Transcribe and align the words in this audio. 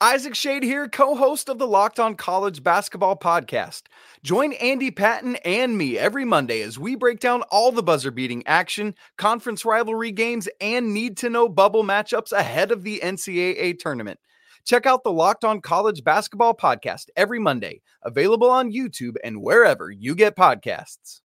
Isaac 0.00 0.34
Schade 0.34 0.64
here, 0.64 0.88
co 0.88 1.14
host 1.14 1.48
of 1.48 1.58
the 1.58 1.68
Locked 1.68 2.00
On 2.00 2.16
College 2.16 2.64
Basketball 2.64 3.16
Podcast. 3.16 3.82
Join 4.24 4.52
Andy 4.54 4.90
Patton 4.90 5.36
and 5.44 5.78
me 5.78 5.96
every 5.96 6.24
Monday 6.24 6.62
as 6.62 6.78
we 6.78 6.96
break 6.96 7.20
down 7.20 7.42
all 7.42 7.70
the 7.70 7.82
buzzer 7.82 8.10
beating 8.10 8.44
action, 8.44 8.96
conference 9.18 9.64
rivalry 9.64 10.10
games, 10.10 10.48
and 10.60 10.92
need 10.92 11.16
to 11.18 11.30
know 11.30 11.48
bubble 11.48 11.84
matchups 11.84 12.32
ahead 12.32 12.72
of 12.72 12.82
the 12.82 13.00
NCAA 13.04 13.78
tournament. 13.78 14.18
Check 14.66 14.84
out 14.84 15.04
the 15.04 15.12
Locked 15.12 15.44
On 15.44 15.60
College 15.60 16.02
Basketball 16.02 16.54
Podcast 16.56 17.04
every 17.16 17.38
Monday, 17.38 17.80
available 18.02 18.50
on 18.50 18.72
YouTube 18.72 19.14
and 19.22 19.42
wherever 19.42 19.92
you 19.92 20.16
get 20.16 20.36
podcasts. 20.36 21.20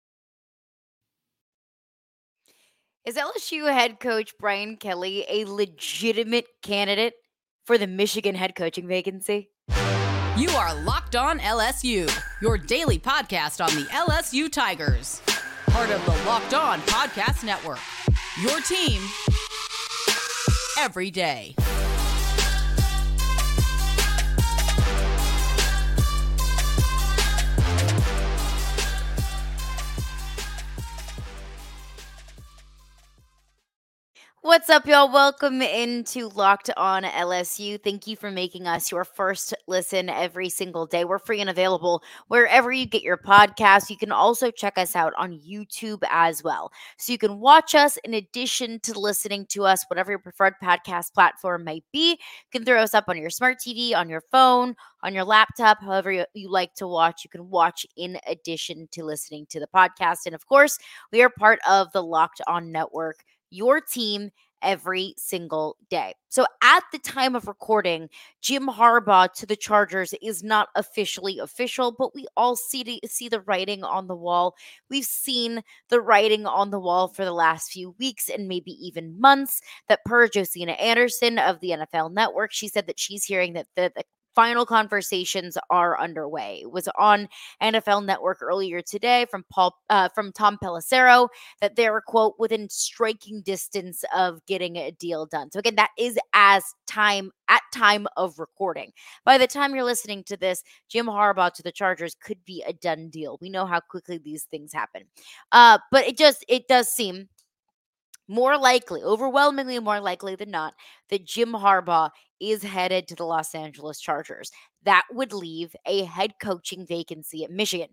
Is 3.05 3.15
LSU 3.15 3.71
head 3.71 3.99
coach 3.99 4.33
Brian 4.39 4.77
Kelly 4.77 5.23
a 5.29 5.45
legitimate 5.45 6.47
candidate 6.63 7.13
for 7.65 7.77
the 7.77 7.87
Michigan 7.87 8.35
head 8.35 8.55
coaching 8.55 8.87
vacancy? 8.87 9.49
You 10.37 10.49
are 10.49 10.73
Locked 10.83 11.15
On 11.15 11.39
LSU, 11.39 12.09
your 12.41 12.57
daily 12.57 12.99
podcast 12.99 13.63
on 13.65 13.73
the 13.75 13.87
LSU 13.89 14.51
Tigers. 14.51 15.21
Part 15.67 15.89
of 15.89 16.03
the 16.05 16.11
Locked 16.25 16.53
On 16.53 16.79
Podcast 16.81 17.43
Network. 17.43 17.79
Your 18.41 18.59
team 18.61 19.01
every 20.77 21.09
day. 21.09 21.55
What's 34.55 34.69
up, 34.69 34.87
y'all? 34.87 35.11
Welcome 35.11 35.61
into 35.61 36.29
Locked 36.29 36.69
On 36.77 37.03
LSU. 37.03 37.77
Thank 37.83 38.07
you 38.07 38.15
for 38.15 38.31
making 38.31 38.67
us 38.67 38.89
your 38.89 39.03
first 39.03 39.53
listen 39.67 40.07
every 40.07 40.47
single 40.47 40.85
day. 40.85 41.03
We're 41.03 41.19
free 41.19 41.41
and 41.41 41.49
available 41.49 42.01
wherever 42.29 42.71
you 42.71 42.85
get 42.85 43.01
your 43.01 43.17
podcasts. 43.17 43.89
You 43.89 43.97
can 43.97 44.13
also 44.13 44.51
check 44.51 44.77
us 44.77 44.95
out 44.95 45.11
on 45.17 45.37
YouTube 45.45 46.01
as 46.09 46.41
well. 46.41 46.71
So 46.97 47.11
you 47.11 47.17
can 47.17 47.41
watch 47.41 47.75
us 47.75 47.97
in 48.05 48.13
addition 48.13 48.79
to 48.83 48.97
listening 48.97 49.45
to 49.47 49.65
us, 49.65 49.83
whatever 49.89 50.13
your 50.13 50.19
preferred 50.19 50.53
podcast 50.63 51.13
platform 51.13 51.65
might 51.65 51.83
be. 51.91 52.11
You 52.11 52.17
can 52.53 52.63
throw 52.63 52.81
us 52.81 52.93
up 52.93 53.09
on 53.09 53.17
your 53.17 53.31
smart 53.31 53.57
TV, 53.59 53.93
on 53.93 54.07
your 54.07 54.23
phone, 54.31 54.73
on 55.03 55.13
your 55.13 55.25
laptop, 55.25 55.81
however 55.81 56.13
you, 56.13 56.25
you 56.33 56.49
like 56.49 56.73
to 56.75 56.87
watch. 56.87 57.25
You 57.25 57.29
can 57.29 57.49
watch 57.49 57.85
in 57.97 58.17
addition 58.25 58.87
to 58.93 59.03
listening 59.03 59.47
to 59.49 59.59
the 59.59 59.67
podcast. 59.75 60.19
And 60.25 60.33
of 60.33 60.47
course, 60.47 60.77
we 61.11 61.21
are 61.21 61.29
part 61.29 61.59
of 61.69 61.91
the 61.91 62.01
Locked 62.01 62.39
On 62.47 62.71
Network 62.71 63.17
your 63.55 63.79
team 63.79 64.29
every 64.65 65.13
single 65.17 65.77
day. 65.89 66.13
So 66.27 66.45
at 66.61 66.83
the 66.91 66.99
time 66.99 67.35
of 67.35 67.47
recording, 67.47 68.09
Jim 68.41 68.67
Harbaugh 68.67 69.31
to 69.35 69.45
the 69.45 69.55
Chargers 69.55 70.13
is 70.21 70.43
not 70.43 70.67
officially 70.75 71.39
official, 71.39 71.95
but 71.97 72.13
we 72.13 72.25
all 72.35 72.57
see 72.57 72.83
the, 72.83 72.99
see 73.07 73.29
the 73.29 73.39
writing 73.41 73.83
on 73.85 74.07
the 74.07 74.15
wall. 74.15 74.55
We've 74.89 75.05
seen 75.05 75.61
the 75.89 76.01
writing 76.01 76.45
on 76.45 76.71
the 76.71 76.79
wall 76.79 77.07
for 77.07 77.23
the 77.23 77.31
last 77.31 77.71
few 77.71 77.95
weeks 77.99 78.27
and 78.27 78.49
maybe 78.49 78.71
even 78.85 79.19
months 79.21 79.61
that 79.87 80.03
per 80.03 80.27
Josina 80.27 80.73
Anderson 80.73 81.39
of 81.39 81.61
the 81.61 81.69
NFL 81.69 82.11
Network, 82.11 82.51
she 82.51 82.67
said 82.67 82.87
that 82.87 82.99
she's 82.99 83.23
hearing 83.23 83.53
that 83.53 83.67
the, 83.75 83.93
the 83.95 84.03
final 84.35 84.65
conversations 84.65 85.57
are 85.69 85.99
underway. 85.99 86.59
It 86.61 86.71
was 86.71 86.89
on 86.97 87.27
NFL 87.61 88.05
Network 88.05 88.41
earlier 88.41 88.81
today 88.81 89.25
from 89.31 89.45
Paul 89.49 89.75
uh, 89.89 90.09
from 90.09 90.31
Tom 90.31 90.57
Pelissero 90.63 91.29
that 91.61 91.75
they 91.75 91.89
were 91.89 92.01
quote 92.01 92.35
within 92.37 92.69
striking 92.69 93.41
distance 93.41 94.03
of 94.15 94.45
getting 94.45 94.75
a 94.75 94.91
deal 94.91 95.25
done. 95.25 95.51
So 95.51 95.59
again, 95.59 95.75
that 95.75 95.91
is 95.97 96.19
as 96.33 96.63
time 96.87 97.31
at 97.47 97.61
time 97.73 98.07
of 98.17 98.39
recording. 98.39 98.91
By 99.23 99.37
the 99.37 99.47
time 99.47 99.73
you're 99.73 99.83
listening 99.83 100.23
to 100.25 100.37
this, 100.37 100.63
Jim 100.89 101.05
Harbaugh 101.05 101.53
to 101.53 101.63
the 101.63 101.71
Chargers 101.71 102.15
could 102.15 102.43
be 102.45 102.63
a 102.67 102.73
done 102.73 103.09
deal. 103.09 103.37
We 103.41 103.49
know 103.49 103.65
how 103.65 103.79
quickly 103.79 104.17
these 104.17 104.43
things 104.43 104.73
happen. 104.73 105.03
Uh, 105.51 105.79
but 105.91 106.05
it 106.05 106.17
just 106.17 106.43
it 106.47 106.67
does 106.67 106.89
seem 106.89 107.29
more 108.27 108.57
likely, 108.57 109.01
overwhelmingly 109.03 109.79
more 109.79 109.99
likely 109.99 110.35
than 110.35 110.51
not, 110.51 110.73
that 111.09 111.25
Jim 111.25 111.51
Harbaugh 111.53 112.09
is 112.39 112.63
headed 112.63 113.07
to 113.07 113.15
the 113.15 113.25
Los 113.25 113.55
Angeles 113.55 113.99
Chargers. 113.99 114.51
That 114.83 115.03
would 115.11 115.33
leave 115.33 115.75
a 115.85 116.03
head 116.05 116.33
coaching 116.41 116.85
vacancy 116.85 117.43
at 117.43 117.51
Michigan. 117.51 117.89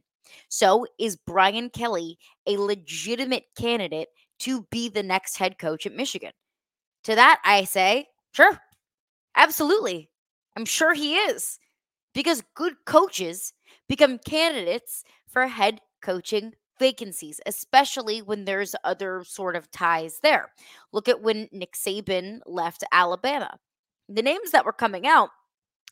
So, 0.49 0.87
is 0.99 1.17
Brian 1.17 1.69
Kelly 1.71 2.19
a 2.47 2.57
legitimate 2.57 3.45
candidate 3.57 4.09
to 4.41 4.67
be 4.71 4.89
the 4.89 5.03
next 5.03 5.37
head 5.37 5.59
coach 5.59 5.85
at 5.85 5.97
Michigan? 5.97 6.33
To 7.05 7.15
that, 7.15 7.41
I 7.45 7.65
say, 7.65 8.07
sure, 8.33 8.59
absolutely. 9.37 10.11
I'm 10.57 10.65
sure 10.65 10.95
he 10.95 11.17
is 11.17 11.59
because 12.15 12.43
good 12.55 12.75
coaches 12.87 13.53
become 13.89 14.19
candidates 14.19 15.03
for 15.29 15.47
head 15.47 15.81
coaching 16.03 16.53
vacancies, 16.79 17.41
especially 17.47 18.23
when 18.23 18.45
there's 18.45 18.75
other 18.85 19.25
sort 19.25 19.57
of 19.57 19.71
ties 19.71 20.19
there. 20.23 20.53
Look 20.93 21.09
at 21.09 21.23
when 21.23 21.49
Nick 21.53 21.75
Saban 21.75 22.41
left 22.47 22.85
Alabama. 22.93 23.59
The 24.09 24.23
names 24.23 24.51
that 24.51 24.65
were 24.65 24.73
coming 24.73 25.07
out 25.07 25.31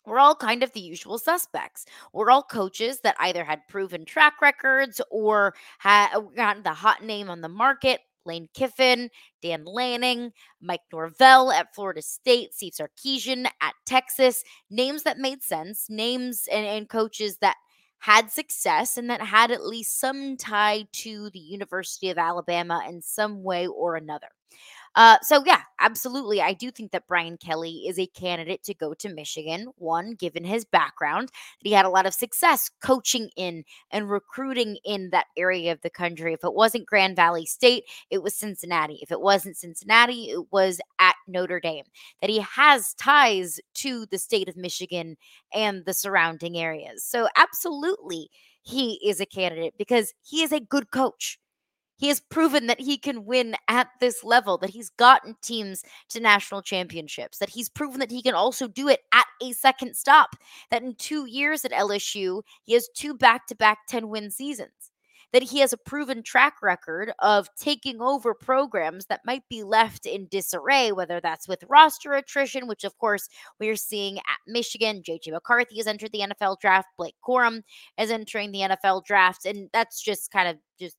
were 0.07 0.19
all 0.19 0.35
kind 0.35 0.63
of 0.63 0.73
the 0.73 0.81
usual 0.81 1.19
suspects. 1.19 1.85
We're 2.13 2.31
all 2.31 2.43
coaches 2.43 3.01
that 3.01 3.17
either 3.21 3.45
had 3.45 3.67
proven 3.69 4.05
track 4.05 4.41
records 4.41 5.01
or 5.11 5.55
had 5.79 6.15
uh, 6.15 6.21
gotten 6.21 6.63
the 6.63 6.73
hot 6.73 7.03
name 7.05 7.31
on 7.31 7.41
the 7.41 7.49
market. 7.49 8.01
Lane 8.27 8.49
Kiffin, 8.53 9.09
Dan 9.41 9.65
Lanning, 9.65 10.33
Mike 10.61 10.83
Norvell 10.93 11.51
at 11.51 11.75
Florida 11.75 12.03
State, 12.03 12.55
Steve 12.55 12.75
Sarkisian 12.75 13.47
at 13.63 13.75
Texas, 13.87 14.45
names 14.71 15.05
that 15.05 15.19
made 15.19 15.43
sense, 15.43 15.87
names 15.89 16.47
and, 16.53 16.67
and 16.67 16.89
coaches 16.89 17.39
that 17.41 17.57
had 18.01 18.31
success 18.33 18.97
and 18.97 19.11
that 19.11 19.23
had 19.23 19.51
at 19.51 19.65
least 19.65 19.99
some 20.01 20.37
tie 20.37 20.87
to 20.93 21.31
the 21.31 21.39
University 21.39 22.11
of 22.11 22.19
Alabama 22.19 22.83
in 22.89 23.03
some 23.03 23.43
way 23.43 23.67
or 23.67 23.97
another. 23.97 24.29
Uh, 24.97 25.17
so 25.23 25.43
yeah, 25.47 25.63
absolutely. 25.79 26.41
I 26.43 26.53
do 26.53 26.71
think 26.71 26.91
that 26.93 27.07
Brian 27.07 27.37
Kelly 27.37 27.85
is 27.89 27.99
a 27.99 28.07
candidate 28.09 28.63
to 28.65 28.75
go 28.75 28.93
to 28.95 29.09
Michigan. 29.09 29.69
One, 29.77 30.15
given 30.15 30.45
his 30.45 30.65
background, 30.65 31.31
he 31.61 31.73
had 31.73 31.85
a 31.85 31.91
lot 31.91 32.07
of 32.07 32.15
success 32.15 32.71
coaching 32.85 33.31
in 33.37 33.65
and 33.93 34.11
recruiting 34.11 34.79
in 34.85 35.11
that 35.11 35.27
area 35.37 35.73
of 35.73 35.81
the 35.83 35.91
country. 35.91 36.33
If 36.33 36.45
it 36.45 36.55
wasn't 36.55 36.87
Grand 36.87 37.17
Valley 37.17 37.47
State, 37.47 37.85
it 38.11 38.23
was 38.23 38.35
Cincinnati. 38.35 38.99
If 39.03 39.13
it 39.13 39.21
wasn't 39.21 39.57
Cincinnati, 39.57 40.31
it 40.31 40.53
was 40.53 40.81
at 40.99 41.15
Notre 41.29 41.61
Dame. 41.61 41.85
That 42.21 42.31
he 42.31 42.41
has 42.41 42.95
ties 42.95 43.61
to 43.75 44.07
the 44.07 44.19
state 44.19 44.49
of 44.49 44.57
Michigan 44.57 45.17
and 45.55 45.85
the 45.85 45.95
surrounding 45.95 46.59
areas. 46.59 47.05
So 47.05 47.29
absolutely, 47.37 48.29
he 48.63 49.01
is 49.05 49.21
a 49.21 49.27
candidate 49.27 49.75
because 49.79 50.13
he 50.23 50.43
is 50.43 50.53
a 50.53 50.61
good 50.61 50.91
coach. 50.91 51.39
He 52.01 52.09
has 52.09 52.19
proven 52.19 52.67
that 52.67 52.81
he 52.81 52.97
can 52.97 53.27
win 53.27 53.55
at 53.69 53.89
this 54.01 54.25
level, 54.25 54.57
that 54.59 54.71
he's 54.71 54.89
gotten 54.89 55.37
teams 55.43 55.85
to 56.09 56.19
national 56.21 56.63
championships, 56.63 57.39
that 57.39 57.51
he's 57.51 57.69
proven 57.69 58.01
that 58.01 58.11
he 58.11 58.23
can 58.23 58.35
also 58.35 58.67
do 58.67 58.89
it 58.89 59.01
at 59.13 59.27
a 59.43 59.53
second 59.53 59.95
stop, 59.95 60.35
that 60.71 60.83
in 60.83 60.95
two 60.95 61.27
years 61.27 61.65
at 61.65 61.73
LSU, 61.73 62.43
he 62.65 62.73
has 62.73 62.89
two 62.97 63.15
back 63.15 63.47
to 63.49 63.55
back 63.55 63.81
10 63.89 64.09
win 64.09 64.31
seasons 64.31 64.91
that 65.33 65.43
he 65.43 65.61
has 65.61 65.73
a 65.73 65.79
proven 65.79 66.23
track 66.23 66.55
record 66.63 67.13
of 67.21 67.49
taking 67.57 68.01
over 68.01 68.35
programs 68.35 69.07
that 69.07 69.21
might 69.25 69.43
be 69.49 69.63
left 69.63 70.07
in 70.07 70.27
disarray, 70.29 70.93
whether 70.93 71.21
that's 71.21 71.47
with 71.47 71.63
roster 71.69 72.15
attrition, 72.15 72.67
which 72.67 72.85
of 72.85 72.97
course 72.99 73.29
we 73.59 73.69
are 73.69 73.77
seeing 73.77 74.19
at 74.19 74.39
Michigan. 74.47 75.03
JJ 75.03 75.33
McCarthy 75.33 75.77
has 75.77 75.87
entered 75.87 76.13
the 76.13 76.21
NFL 76.21 76.61
draft, 76.61 76.89
Blake 76.97 77.15
Corum 77.27 77.63
is 77.99 78.11
entering 78.11 78.53
the 78.53 78.61
NFL 78.61 79.05
draft, 79.05 79.47
and 79.47 79.69
that's 79.73 80.03
just 80.03 80.31
kind 80.31 80.49
of 80.49 80.57
just 80.81 80.97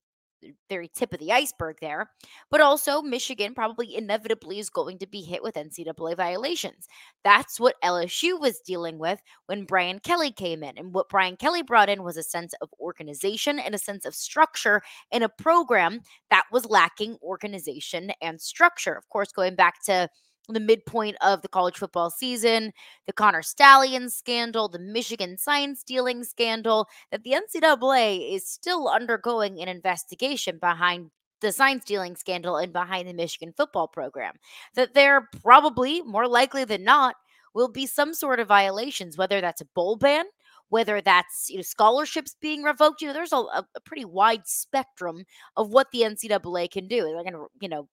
very 0.70 0.88
tip 0.88 1.14
of 1.14 1.20
the 1.20 1.32
iceberg 1.32 1.78
there. 1.82 2.10
But 2.50 2.62
also, 2.62 3.02
Michigan 3.02 3.54
probably 3.54 3.96
inevitably 3.96 4.60
is 4.60 4.70
going 4.70 5.00
to 5.00 5.08
be 5.08 5.22
hit 5.22 5.44
with 5.44 5.56
NCAA 5.56 6.16
violations. 6.16 6.88
That's 7.24 7.60
what 7.60 7.82
LSU 7.84 8.40
was 8.40 8.60
dealing 8.60 8.98
with 8.98 9.22
when 9.46 9.66
Brian 9.66 10.00
Kelly 10.00 10.32
came 10.32 10.64
in. 10.64 10.78
And 10.78 10.94
what 10.94 11.10
Brian 11.10 11.38
Kelly 11.38 11.62
brought 11.62 11.90
in 11.90 12.04
was 12.04 12.18
a 12.18 12.24
sense 12.24 12.54
of 12.62 12.70
organization 12.80 13.60
and 13.60 13.76
a 13.76 13.80
sense 13.80 14.06
of 14.06 14.16
structure 14.16 14.82
in 15.12 15.24
a 15.24 15.30
program 15.30 16.02
that 16.30 16.46
was 16.52 16.66
lacking 16.66 17.18
organization 17.22 18.12
and 18.22 18.42
structure. 18.42 18.94
Of 18.94 19.10
course, 19.10 19.32
going 19.32 19.56
back 19.56 19.84
to 19.84 20.10
the 20.50 20.60
midpoint 20.60 21.18
of 21.22 21.42
the 21.42 21.48
college 21.48 21.78
football 21.78 22.10
season, 22.10 22.74
the 23.06 23.14
Connor 23.14 23.42
Stalions 23.42 24.16
scandal, 24.16 24.68
the 24.68 24.80
Michigan 24.80 25.38
sign 25.38 25.76
stealing 25.76 26.24
scandal, 26.24 26.88
that 27.12 27.24
the 27.24 27.34
NCAA 27.34 28.36
is 28.36 28.48
still 28.48 28.88
undergoing 28.88 29.62
an 29.62 29.68
investigation 29.68 30.58
behind 30.60 31.12
the 31.42 31.52
sign 31.52 31.82
stealing 31.82 32.16
scandal 32.16 32.58
and 32.58 32.72
behind 32.72 33.08
the 33.08 33.14
Michigan 33.14 33.54
football 33.56 33.88
program. 33.88 34.34
That 34.76 34.94
there 34.94 35.28
probably, 35.42 36.02
more 36.02 36.28
likely 36.28 36.66
than 36.66 36.84
not, 36.84 37.16
will 37.54 37.68
be 37.68 37.86
some 37.86 38.14
sort 38.14 38.40
of 38.40 38.48
violations, 38.48 39.18
whether 39.18 39.42
that's 39.42 39.62
a 39.62 39.66
bowl 39.76 39.96
ban, 39.98 40.26
whether 40.70 41.02
that's 41.02 41.50
you 41.50 41.58
know 41.58 41.64
scholarships 41.64 42.36
being 42.42 42.64
revoked. 42.64 43.02
You 43.02 43.08
know, 43.08 43.14
there's 43.14 43.34
a, 43.34 43.38
a 43.38 43.66
pretty 43.86 44.06
wide 44.06 44.48
spectrum 44.48 45.26
of 45.58 45.70
what 45.72 45.88
the 45.92 46.02
NCAA 46.02 46.72
can 46.72 46.88
do. 46.88 47.04
They're 47.04 47.24
going 47.24 47.34
to, 47.34 47.48
you 47.60 47.70
know, 47.70 47.90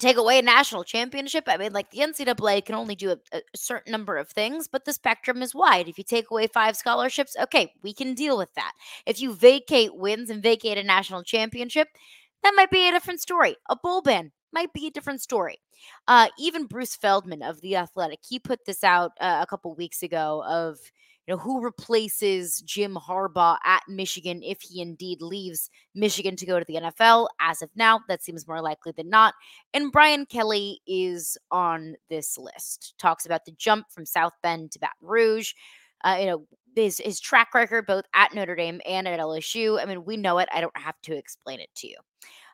take 0.00 0.16
away 0.16 0.38
a 0.38 0.42
national 0.42 0.84
championship. 0.84 1.44
I 1.46 1.56
mean, 1.56 1.72
like 1.72 1.90
the 1.90 1.98
NCAA 1.98 2.64
can 2.64 2.74
only 2.74 2.94
do 2.94 3.10
a, 3.10 3.18
a, 3.32 3.42
certain 3.54 3.92
number 3.92 4.16
of 4.16 4.28
things, 4.28 4.66
but 4.66 4.84
the 4.84 4.92
spectrum 4.92 5.42
is 5.42 5.54
wide. 5.54 5.88
If 5.88 5.98
you 5.98 6.04
take 6.04 6.30
away 6.30 6.46
five 6.46 6.76
scholarships, 6.76 7.36
okay, 7.40 7.72
we 7.82 7.92
can 7.92 8.14
deal 8.14 8.36
with 8.36 8.52
that. 8.54 8.72
If 9.06 9.20
you 9.20 9.34
vacate 9.34 9.94
wins 9.94 10.30
and 10.30 10.42
vacate 10.42 10.78
a 10.78 10.82
national 10.82 11.22
championship, 11.22 11.88
that 12.42 12.54
might 12.56 12.70
be 12.70 12.88
a 12.88 12.92
different 12.92 13.20
story. 13.20 13.56
A 13.68 13.76
bowl 13.76 14.02
ban 14.02 14.32
might 14.52 14.72
be 14.72 14.86
a 14.86 14.90
different 14.90 15.20
story. 15.20 15.58
Uh, 16.08 16.28
even 16.38 16.66
Bruce 16.66 16.96
Feldman 16.96 17.42
of 17.42 17.60
The 17.60 17.76
Athletic, 17.76 18.20
he 18.26 18.38
put 18.38 18.64
this 18.66 18.84
out 18.84 19.12
uh, 19.20 19.40
a 19.42 19.46
couple 19.46 19.74
weeks 19.74 20.02
ago 20.02 20.42
of 20.46 20.78
know, 21.30 21.38
who 21.38 21.62
replaces 21.62 22.60
Jim 22.62 22.96
Harbaugh 22.96 23.56
at 23.64 23.82
Michigan 23.88 24.42
if 24.42 24.60
he 24.60 24.80
indeed 24.80 25.22
leaves 25.22 25.70
Michigan 25.94 26.36
to 26.36 26.46
go 26.46 26.58
to 26.58 26.64
the 26.66 26.74
NFL? 26.74 27.28
As 27.40 27.62
of 27.62 27.70
now, 27.74 28.00
that 28.08 28.22
seems 28.22 28.46
more 28.46 28.60
likely 28.60 28.92
than 28.96 29.08
not. 29.08 29.34
And 29.72 29.92
Brian 29.92 30.26
Kelly 30.26 30.80
is 30.86 31.38
on 31.50 31.94
this 32.08 32.36
list. 32.36 32.94
Talks 32.98 33.26
about 33.26 33.44
the 33.44 33.52
jump 33.52 33.86
from 33.90 34.06
South 34.06 34.32
Bend 34.42 34.72
to 34.72 34.78
Baton 34.78 34.94
Rouge. 35.00 35.52
Uh, 36.04 36.16
you 36.20 36.26
know, 36.26 36.46
his, 36.74 36.98
his 36.98 37.20
track 37.20 37.54
record 37.54 37.86
both 37.86 38.04
at 38.14 38.34
Notre 38.34 38.56
Dame 38.56 38.80
and 38.86 39.06
at 39.06 39.20
LSU. 39.20 39.80
I 39.80 39.86
mean, 39.86 40.04
we 40.04 40.16
know 40.16 40.38
it. 40.38 40.48
I 40.52 40.60
don't 40.60 40.76
have 40.76 41.00
to 41.02 41.16
explain 41.16 41.60
it 41.60 41.70
to 41.76 41.88
you. 41.88 41.96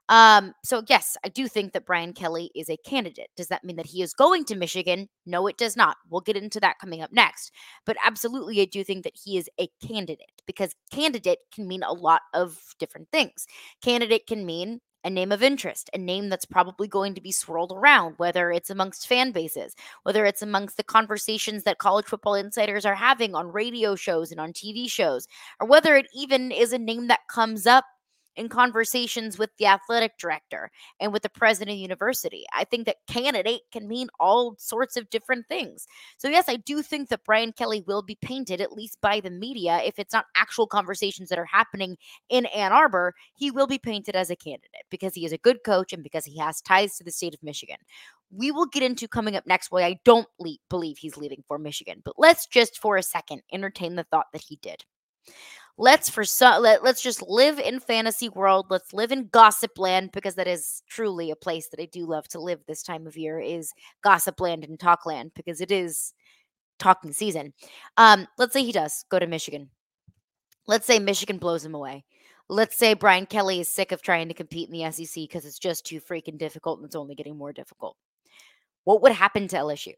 Um, 0.09 0.55
so 0.65 0.83
yes, 0.89 1.17
I 1.25 1.29
do 1.29 1.49
think 1.49 1.73
that 1.73 1.87
Brian 1.87 2.13
Kelly 2.13 2.51
is 2.55 2.71
a 2.71 2.77
candidate. 2.77 3.31
Does 3.37 3.49
that 3.49 3.65
mean 3.65 3.77
that 3.77 3.87
he 3.87 4.03
is 4.03 4.13
going 4.13 4.45
to 4.47 4.57
Michigan? 4.57 5.09
No, 5.27 5.47
it 5.47 5.57
does 5.57 5.77
not. 5.77 5.97
We'll 6.09 6.21
get 6.21 6.37
into 6.37 6.61
that 6.61 6.79
coming 6.79 7.03
up 7.03 7.13
next. 7.13 7.53
But 7.85 7.97
absolutely, 8.05 8.61
I 8.61 8.67
do 8.67 8.85
think 8.85 9.05
that 9.05 9.17
he 9.23 9.37
is 9.37 9.51
a 9.61 9.69
candidate 9.87 10.43
because 10.47 10.75
candidate 10.93 11.39
can 11.53 11.67
mean 11.67 11.83
a 11.83 11.93
lot 11.93 12.23
of 12.35 12.59
different 12.79 13.09
things. 13.11 13.47
Candidate 13.83 14.27
can 14.27 14.47
mean 14.47 14.81
a 15.07 15.11
name 15.11 15.31
of 15.31 15.43
interest, 15.43 15.89
a 15.95 15.99
name 15.99 16.29
that's 16.29 16.45
probably 16.45 16.89
going 16.89 17.15
to 17.15 17.21
be 17.21 17.31
swirled 17.31 17.71
around, 17.71 18.15
whether 18.17 18.51
it's 18.51 18.71
amongst 18.71 19.07
fan 19.07 19.31
bases, 19.31 19.75
whether 20.03 20.27
it's 20.27 20.43
amongst 20.43 20.77
the 20.77 20.83
conversations 20.83 21.63
that 21.63 21.79
college 21.79 22.07
football 22.07 22.35
insiders 22.35 22.85
are 22.85 22.97
having 22.97 23.33
on 23.33 23.53
radio 23.53 23.95
shows 23.95 24.33
and 24.33 24.41
on 24.41 24.53
TV 24.53 24.91
shows, 24.91 25.29
or 25.61 25.69
whether 25.69 25.95
it 25.95 26.09
even 26.13 26.51
is 26.51 26.73
a 26.73 26.79
name 26.79 27.07
that 27.07 27.21
comes 27.29 27.69
up 27.69 27.85
in 28.37 28.49
conversations 28.49 29.39
with 29.39 29.51
the 29.59 29.67
athletic 29.67 30.19
director 30.19 30.71
and 31.01 31.13
with 31.13 31.23
the 31.23 31.29
president 31.29 31.71
of 31.71 31.77
the 31.77 31.83
university. 31.83 32.45
I 32.53 32.65
think 32.65 32.87
that 32.87 32.97
candidate 33.07 33.63
can 33.73 33.89
mean 33.89 34.09
all 34.21 34.57
sorts 34.59 34.97
of 34.97 35.11
different 35.11 35.47
things. 35.49 35.87
So, 36.19 36.29
yes, 36.29 36.45
I 36.49 36.57
do 36.57 36.83
think 36.83 37.09
that 37.09 37.25
Brian 37.25 37.53
Kelly 37.53 37.83
will 37.87 38.03
be 38.03 38.19
painted, 38.21 38.61
at 38.61 38.73
least 38.73 39.01
by 39.01 39.21
the 39.21 39.31
media, 39.31 39.81
if 39.85 39.99
it's 39.99 40.13
not 40.13 40.27
actual 40.37 40.67
conversations 40.67 41.29
that 41.29 41.39
are 41.39 41.47
happening 41.47 41.97
in 42.29 42.47
Ann 42.47 42.73
Arbor, 42.73 43.15
he 43.35 43.51
will 43.51 43.67
be 43.67 43.79
painted 43.79 44.17
as 44.17 44.31
a 44.31 44.37
candidate 44.37 44.85
because 44.91 45.15
he 45.15 45.25
is 45.25 45.33
a 45.33 45.39
good 45.39 45.65
coach 45.65 45.93
and 45.93 46.03
because 46.03 46.25
he 46.25 46.39
has 46.39 46.61
ties 46.61 46.97
to 46.97 47.05
the 47.05 47.13
state 47.13 47.35
of 47.35 47.43
Michigan. 47.43 47.79
We 48.31 48.51
will 48.51 48.67
get 48.67 48.83
into 48.83 49.07
coming 49.07 49.37
up 49.37 49.47
next 49.47 49.71
why 49.71 49.85
I 49.85 49.99
don't 50.05 50.27
le- 50.39 50.57
believe 50.69 50.99
he's 50.99 51.17
leaving 51.17 51.45
for 51.47 51.59
Michigan, 51.59 52.03
but 52.05 52.15
let's 52.19 52.47
just 52.47 52.79
for 52.79 52.97
a 52.97 53.03
second 53.03 53.43
entertain 53.53 53.95
the 53.95 54.05
thought 54.05 54.27
that 54.33 54.43
he 54.43 54.59
did 54.63 54.85
let's 55.79 56.09
for 56.09 56.25
so 56.25 56.59
let, 56.59 56.83
let's 56.83 57.03
just 57.03 57.23
live 57.23 57.59
in 57.59 57.81
fantasy 57.81 58.29
world 58.31 58.67
let's 58.71 58.93
live 58.93 59.13
in 59.13 59.29
gossip 59.29 59.79
land 59.79 60.11
because 60.13 60.35
that 60.35 60.49
is 60.49 60.83
truly 60.89 61.31
a 61.31 61.37
place 61.37 61.69
that 61.69 61.81
i 61.81 61.85
do 61.87 62.07
love 62.07 62.27
to 62.27 62.41
live 62.41 62.61
this 62.67 62.83
time 62.83 63.07
of 63.07 63.17
year 63.17 63.39
is 63.39 63.73
gossip 64.03 64.41
land 64.41 64.65
and 64.65 64.81
talk 64.81 65.05
land 65.05 65.31
because 65.35 65.61
it 65.61 65.71
is 65.71 66.15
talking 66.79 67.13
season. 67.13 67.53
Um 67.97 68.27
let's 68.39 68.53
say 68.53 68.65
he 68.65 68.73
does 68.73 69.05
go 69.11 69.19
to 69.19 69.27
michigan. 69.27 69.71
Let's 70.67 70.87
say 70.87 70.99
michigan 70.99 71.39
blows 71.39 71.65
him 71.65 71.75
away. 71.75 72.05
Let's 72.49 72.77
say 72.77 72.95
brian 72.95 73.27
kelly 73.27 73.61
is 73.61 73.69
sick 73.69 73.93
of 73.93 74.03
trying 74.03 74.29
to 74.29 74.35
compete 74.35 74.69
in 74.69 74.75
the 74.75 74.91
sec 74.91 75.15
because 75.15 75.45
it's 75.45 75.59
just 75.59 75.87
too 75.87 76.01
freaking 76.01 76.39
difficult 76.39 76.79
and 76.79 76.87
it's 76.87 76.97
only 76.97 77.15
getting 77.15 77.37
more 77.37 77.53
difficult. 77.53 77.97
What 78.85 79.03
would 79.03 79.13
happen 79.13 79.49
to 79.49 79.57
lsu 79.57 79.95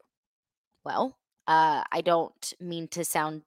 well 0.83 1.17
uh, 1.47 1.83
I 1.91 2.01
don't 2.01 2.53
mean 2.59 2.87
to 2.89 3.03
sound 3.03 3.41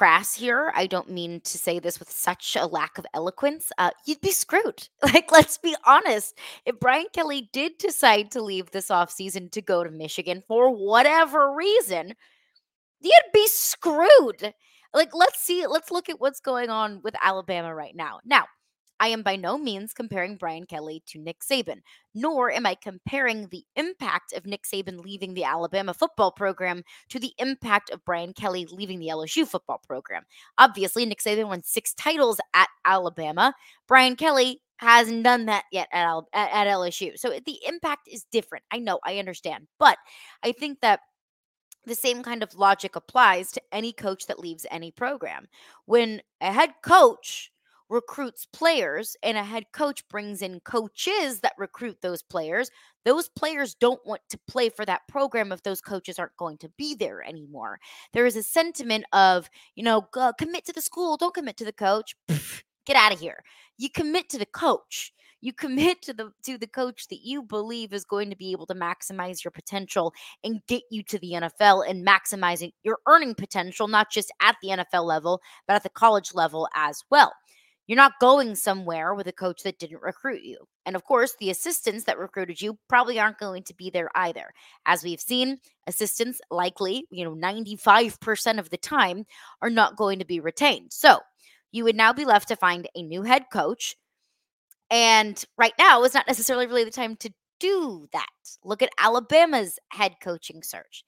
crass 0.00 0.34
here. 0.34 0.72
I 0.74 0.86
don't 0.86 1.10
mean 1.10 1.42
to 1.42 1.58
say 1.58 1.78
this 1.78 1.98
with 1.98 2.10
such 2.10 2.56
a 2.58 2.64
lack 2.64 2.96
of 2.96 3.04
eloquence. 3.12 3.70
Uh, 3.76 3.90
you'd 4.06 4.22
be 4.22 4.30
screwed. 4.30 4.88
Like, 5.02 5.30
let's 5.30 5.58
be 5.58 5.76
honest. 5.86 6.38
If 6.64 6.80
Brian 6.80 7.04
Kelly 7.12 7.50
did 7.52 7.76
decide 7.76 8.30
to 8.30 8.40
leave 8.40 8.70
this 8.70 8.88
offseason 8.88 9.50
to 9.50 9.60
go 9.60 9.84
to 9.84 9.90
Michigan 9.90 10.42
for 10.48 10.74
whatever 10.74 11.52
reason, 11.52 12.14
you'd 13.00 13.32
be 13.34 13.46
screwed. 13.46 14.54
Like, 14.94 15.14
let's 15.14 15.42
see, 15.42 15.66
let's 15.66 15.90
look 15.90 16.08
at 16.08 16.18
what's 16.18 16.40
going 16.40 16.70
on 16.70 17.02
with 17.04 17.14
Alabama 17.22 17.74
right 17.74 17.94
now. 17.94 18.20
Now, 18.24 18.46
I 19.00 19.08
am 19.08 19.22
by 19.22 19.34
no 19.36 19.56
means 19.56 19.94
comparing 19.94 20.36
Brian 20.36 20.66
Kelly 20.66 21.02
to 21.06 21.18
Nick 21.18 21.40
Saban, 21.40 21.80
nor 22.14 22.52
am 22.52 22.66
I 22.66 22.74
comparing 22.74 23.48
the 23.48 23.64
impact 23.74 24.34
of 24.34 24.44
Nick 24.44 24.64
Saban 24.64 25.02
leaving 25.02 25.32
the 25.32 25.44
Alabama 25.44 25.94
football 25.94 26.30
program 26.30 26.84
to 27.08 27.18
the 27.18 27.32
impact 27.38 27.88
of 27.90 28.04
Brian 28.04 28.34
Kelly 28.34 28.66
leaving 28.70 29.00
the 29.00 29.08
LSU 29.08 29.46
football 29.48 29.80
program. 29.86 30.24
Obviously, 30.58 31.06
Nick 31.06 31.20
Saban 31.20 31.48
won 31.48 31.62
six 31.64 31.94
titles 31.94 32.38
at 32.54 32.68
Alabama. 32.84 33.54
Brian 33.88 34.16
Kelly 34.16 34.60
hasn't 34.76 35.24
done 35.24 35.46
that 35.46 35.64
yet 35.72 35.88
at, 35.92 36.22
at, 36.34 36.66
LSU. 36.66 37.18
So 37.18 37.30
the 37.30 37.58
impact 37.66 38.06
is 38.06 38.24
different. 38.30 38.64
I 38.70 38.78
know, 38.78 38.98
I 39.04 39.18
understand. 39.18 39.66
But 39.78 39.96
I 40.42 40.52
think 40.52 40.80
that 40.80 41.00
the 41.86 41.94
same 41.94 42.22
kind 42.22 42.42
of 42.42 42.54
logic 42.54 42.96
applies 42.96 43.50
to 43.52 43.62
any 43.72 43.92
coach 43.92 44.26
that 44.26 44.38
leaves 44.38 44.66
any 44.70 44.90
program. 44.90 45.48
When 45.86 46.20
a 46.40 46.52
head 46.52 46.70
coach 46.82 47.50
recruits 47.90 48.46
players 48.46 49.16
and 49.22 49.36
a 49.36 49.44
head 49.44 49.64
coach 49.72 50.06
brings 50.08 50.40
in 50.40 50.60
coaches 50.60 51.40
that 51.40 51.52
recruit 51.58 51.98
those 52.00 52.22
players, 52.22 52.70
those 53.04 53.28
players 53.28 53.74
don't 53.74 54.00
want 54.06 54.22
to 54.30 54.38
play 54.46 54.68
for 54.68 54.86
that 54.86 55.02
program 55.08 55.52
if 55.52 55.62
those 55.62 55.80
coaches 55.80 56.18
aren't 56.18 56.36
going 56.36 56.56
to 56.58 56.70
be 56.78 56.94
there 56.94 57.22
anymore. 57.22 57.78
There 58.12 58.26
is 58.26 58.36
a 58.36 58.42
sentiment 58.42 59.04
of, 59.12 59.50
you 59.74 59.82
know, 59.82 60.02
commit 60.38 60.64
to 60.66 60.72
the 60.72 60.80
school, 60.80 61.16
don't 61.16 61.34
commit 61.34 61.56
to 61.58 61.64
the 61.64 61.72
coach. 61.72 62.14
get 62.86 62.96
out 62.96 63.12
of 63.12 63.20
here. 63.20 63.42
You 63.76 63.90
commit 63.90 64.28
to 64.30 64.38
the 64.38 64.46
coach. 64.46 65.12
You 65.42 65.54
commit 65.54 66.02
to 66.02 66.12
the 66.12 66.32
to 66.44 66.58
the 66.58 66.66
coach 66.66 67.08
that 67.08 67.20
you 67.22 67.42
believe 67.42 67.94
is 67.94 68.04
going 68.04 68.28
to 68.28 68.36
be 68.36 68.52
able 68.52 68.66
to 68.66 68.74
maximize 68.74 69.42
your 69.42 69.52
potential 69.52 70.12
and 70.44 70.60
get 70.68 70.82
you 70.90 71.02
to 71.04 71.18
the 71.18 71.32
NFL 71.32 71.88
and 71.88 72.06
maximizing 72.06 72.72
your 72.82 72.98
earning 73.08 73.34
potential 73.34 73.88
not 73.88 74.10
just 74.10 74.30
at 74.42 74.56
the 74.60 74.68
NFL 74.68 75.04
level, 75.04 75.40
but 75.66 75.76
at 75.76 75.82
the 75.82 75.88
college 75.88 76.34
level 76.34 76.68
as 76.74 77.02
well. 77.10 77.32
You're 77.90 77.96
not 77.96 78.20
going 78.20 78.54
somewhere 78.54 79.16
with 79.16 79.26
a 79.26 79.32
coach 79.32 79.64
that 79.64 79.80
didn't 79.80 80.00
recruit 80.00 80.42
you. 80.42 80.58
And 80.86 80.94
of 80.94 81.02
course, 81.02 81.34
the 81.40 81.50
assistants 81.50 82.04
that 82.04 82.20
recruited 82.20 82.62
you 82.62 82.78
probably 82.88 83.18
aren't 83.18 83.40
going 83.40 83.64
to 83.64 83.74
be 83.74 83.90
there 83.90 84.08
either. 84.14 84.52
As 84.86 85.02
we've 85.02 85.20
seen, 85.20 85.58
assistants 85.88 86.40
likely, 86.52 87.08
you 87.10 87.24
know, 87.24 87.34
95% 87.34 88.60
of 88.60 88.70
the 88.70 88.76
time 88.76 89.24
are 89.60 89.70
not 89.70 89.96
going 89.96 90.20
to 90.20 90.24
be 90.24 90.38
retained. 90.38 90.92
So 90.92 91.18
you 91.72 91.82
would 91.82 91.96
now 91.96 92.12
be 92.12 92.24
left 92.24 92.46
to 92.46 92.54
find 92.54 92.88
a 92.94 93.02
new 93.02 93.24
head 93.24 93.46
coach. 93.52 93.96
And 94.88 95.44
right 95.58 95.74
now 95.76 96.04
is 96.04 96.14
not 96.14 96.28
necessarily 96.28 96.68
really 96.68 96.84
the 96.84 96.92
time 96.92 97.16
to 97.16 97.34
do 97.58 98.06
that. 98.12 98.28
Look 98.62 98.82
at 98.82 98.90
Alabama's 99.00 99.80
head 99.88 100.14
coaching 100.22 100.62
search. 100.62 101.02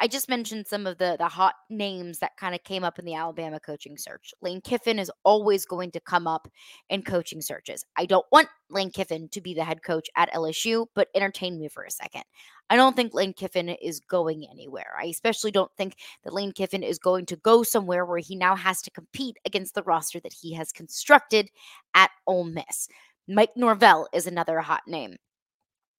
I 0.00 0.06
just 0.06 0.28
mentioned 0.28 0.68
some 0.68 0.86
of 0.86 0.98
the 0.98 1.16
the 1.18 1.26
hot 1.28 1.54
names 1.70 2.20
that 2.20 2.36
kind 2.36 2.54
of 2.54 2.62
came 2.62 2.84
up 2.84 2.98
in 2.98 3.04
the 3.04 3.14
Alabama 3.14 3.58
coaching 3.58 3.96
search. 3.98 4.32
Lane 4.40 4.60
Kiffin 4.60 4.98
is 4.98 5.10
always 5.24 5.66
going 5.66 5.90
to 5.92 6.00
come 6.00 6.26
up 6.28 6.48
in 6.88 7.02
coaching 7.02 7.40
searches. 7.40 7.84
I 7.96 8.06
don't 8.06 8.26
want 8.30 8.48
Lane 8.70 8.90
Kiffin 8.92 9.28
to 9.30 9.40
be 9.40 9.54
the 9.54 9.64
head 9.64 9.82
coach 9.82 10.08
at 10.16 10.32
LSU, 10.32 10.86
but 10.94 11.08
entertain 11.14 11.58
me 11.58 11.68
for 11.68 11.82
a 11.82 11.90
second. 11.90 12.22
I 12.70 12.76
don't 12.76 12.94
think 12.94 13.12
Lane 13.12 13.32
Kiffin 13.32 13.70
is 13.70 14.00
going 14.00 14.46
anywhere. 14.48 14.94
I 15.00 15.06
especially 15.06 15.50
don't 15.50 15.72
think 15.76 15.96
that 16.22 16.34
Lane 16.34 16.52
Kiffin 16.52 16.82
is 16.84 16.98
going 16.98 17.26
to 17.26 17.36
go 17.36 17.64
somewhere 17.64 18.04
where 18.04 18.18
he 18.18 18.36
now 18.36 18.54
has 18.54 18.82
to 18.82 18.90
compete 18.90 19.36
against 19.44 19.74
the 19.74 19.82
roster 19.82 20.20
that 20.20 20.34
he 20.34 20.54
has 20.54 20.70
constructed 20.70 21.50
at 21.94 22.10
Ole 22.26 22.44
Miss. 22.44 22.88
Mike 23.26 23.56
Norvell 23.56 24.08
is 24.12 24.26
another 24.26 24.60
hot 24.60 24.82
name. 24.86 25.16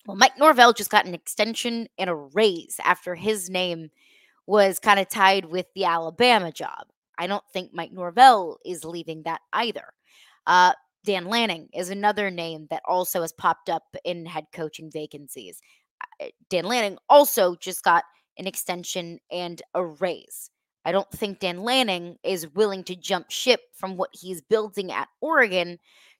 Well, 0.05 0.17
Mike 0.17 0.37
Norvell 0.37 0.73
just 0.73 0.89
got 0.89 1.05
an 1.05 1.13
extension 1.13 1.87
and 1.97 2.09
a 2.09 2.15
raise 2.15 2.79
after 2.83 3.15
his 3.15 3.49
name 3.49 3.89
was 4.47 4.79
kind 4.79 4.99
of 4.99 5.09
tied 5.09 5.45
with 5.45 5.67
the 5.75 5.85
Alabama 5.85 6.51
job. 6.51 6.87
I 7.17 7.27
don't 7.27 7.43
think 7.53 7.71
Mike 7.73 7.91
Norvell 7.91 8.57
is 8.65 8.83
leaving 8.85 9.23
that 9.23 9.41
either. 9.53 9.83
Uh, 10.47 10.73
Dan 11.03 11.25
Lanning 11.25 11.69
is 11.73 11.89
another 11.89 12.31
name 12.31 12.67
that 12.71 12.81
also 12.87 13.21
has 13.21 13.31
popped 13.31 13.69
up 13.69 13.83
in 14.03 14.25
head 14.25 14.45
coaching 14.53 14.89
vacancies. 14.89 15.61
Uh, 16.21 16.27
Dan 16.49 16.65
Lanning 16.65 16.97
also 17.09 17.55
just 17.55 17.83
got 17.83 18.03
an 18.37 18.47
extension 18.47 19.19
and 19.31 19.61
a 19.75 19.85
raise. 19.85 20.49
I 20.85 20.91
don't 20.91 21.11
think 21.11 21.39
Dan 21.39 21.63
Lanning 21.63 22.17
is 22.23 22.53
willing 22.55 22.83
to 22.85 22.95
jump 22.95 23.29
ship 23.29 23.61
from 23.73 23.97
what 23.97 24.09
he's 24.13 24.41
building 24.41 24.91
at 24.91 25.09
Oregon 25.21 25.77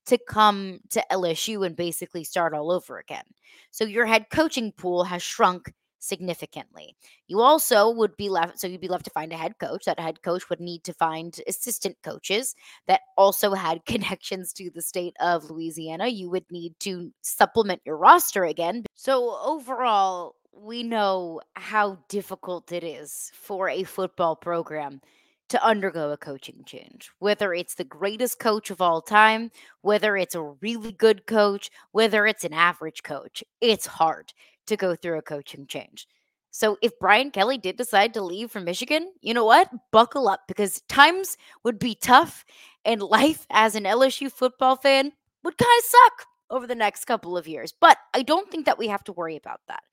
to 0.10 0.18
come 0.28 0.80
to 0.90 1.04
LSU 1.12 1.66
and 1.66 1.76
basically 1.76 2.24
start 2.24 2.54
all 2.54 2.72
over 2.72 3.00
again. 3.00 3.26
So 3.72 3.86
your 3.86 4.06
head 4.06 4.26
coaching 4.32 4.72
pool 4.72 5.04
has 5.04 5.22
shrunk 5.22 5.72
significantly. 6.00 6.96
You 7.28 7.42
also 7.42 7.92
would 7.92 8.16
be 8.18 8.30
left, 8.30 8.60
so 8.60 8.68
you'd 8.68 8.82
be 8.82 8.88
left 8.88 9.06
to 9.06 9.12
find 9.12 9.32
a 9.32 9.38
head 9.38 9.58
coach. 9.60 9.86
That 9.86 10.00
head 10.00 10.22
coach 10.24 10.50
would 10.50 10.60
need 10.60 10.84
to 10.86 10.94
find 10.94 11.40
assistant 11.48 11.98
coaches 12.04 12.56
that 12.88 13.02
also 13.18 13.54
had 13.54 13.86
connections 13.86 14.54
to 14.54 14.70
the 14.72 14.82
state 14.82 15.16
of 15.20 15.50
Louisiana. 15.50 16.08
You 16.08 16.30
would 16.30 16.46
need 16.50 16.74
to 16.82 17.12
supplement 17.22 17.82
your 17.86 17.98
roster 17.98 18.46
again. 18.46 18.86
So, 18.96 19.38
overall, 19.44 20.36
we 20.54 20.84
know 20.84 21.42
how 21.56 22.00
difficult 22.10 22.72
it 22.72 22.84
is 22.84 23.32
for 23.34 23.70
a 23.70 23.84
football 23.84 24.36
program 24.36 25.02
to 25.50 25.66
undergo 25.66 26.12
a 26.12 26.18
coaching 26.18 26.64
change, 26.66 27.12
whether 27.20 27.54
it's 27.54 27.76
the 27.76 27.84
greatest 27.84 28.40
coach 28.40 28.70
of 28.70 28.82
all 28.82 29.02
time, 29.02 29.52
whether 29.82 30.16
it's 30.16 30.36
a 30.36 30.54
really 30.62 30.92
good 30.92 31.26
coach, 31.26 31.70
whether 31.92 32.26
it's 32.26 32.44
an 32.44 32.54
average 32.54 33.04
coach. 33.04 33.44
It's 33.60 33.86
hard 33.86 34.34
to 34.68 34.78
go 34.78 34.96
through 34.96 35.18
a 35.18 35.24
coaching 35.24 35.66
change. 35.68 36.08
So 36.52 36.78
if 36.82 36.98
Brian 37.00 37.32
Kelly 37.32 37.58
did 37.58 37.78
decide 37.78 38.14
to 38.14 38.22
leave 38.22 38.52
for 38.52 38.60
Michigan, 38.60 39.12
you 39.22 39.34
know 39.34 39.46
what? 39.46 39.70
Buckle 39.92 40.28
up 40.28 40.42
because 40.48 40.82
times 40.90 41.38
would 41.64 41.80
be 41.80 41.96
tough 41.96 42.46
and 42.86 43.02
life 43.04 43.46
as 43.50 43.76
an 43.76 43.84
LSU 43.84 44.32
football 44.32 44.76
fan 44.76 45.12
would 45.44 45.58
kind 45.58 45.80
of 45.80 45.86
suck 45.86 46.28
over 46.50 46.68
the 46.68 46.76
next 46.76 47.06
couple 47.06 47.38
of 47.38 47.48
years. 47.48 47.74
But 47.80 47.98
I 48.14 48.24
don't 48.24 48.50
think 48.50 48.66
that 48.66 48.78
we 48.78 48.88
have 48.88 49.04
to 49.06 49.14
worry 49.14 49.36
about 49.36 49.62
that. 49.68 49.84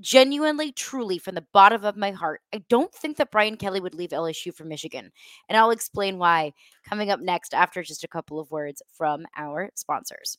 Genuinely, 0.00 0.72
truly, 0.72 1.18
from 1.18 1.34
the 1.34 1.46
bottom 1.52 1.84
of 1.84 1.96
my 1.96 2.10
heart, 2.10 2.40
I 2.54 2.62
don't 2.68 2.92
think 2.92 3.16
that 3.16 3.30
Brian 3.30 3.56
Kelly 3.56 3.80
would 3.80 3.94
leave 3.94 4.10
LSU 4.10 4.54
for 4.54 4.64
Michigan. 4.64 5.10
And 5.48 5.56
I'll 5.58 5.70
explain 5.70 6.18
why 6.18 6.52
coming 6.88 7.10
up 7.10 7.20
next 7.20 7.54
after 7.54 7.82
just 7.82 8.04
a 8.04 8.08
couple 8.08 8.40
of 8.40 8.50
words 8.50 8.82
from 8.96 9.26
our 9.36 9.70
sponsors. 9.74 10.38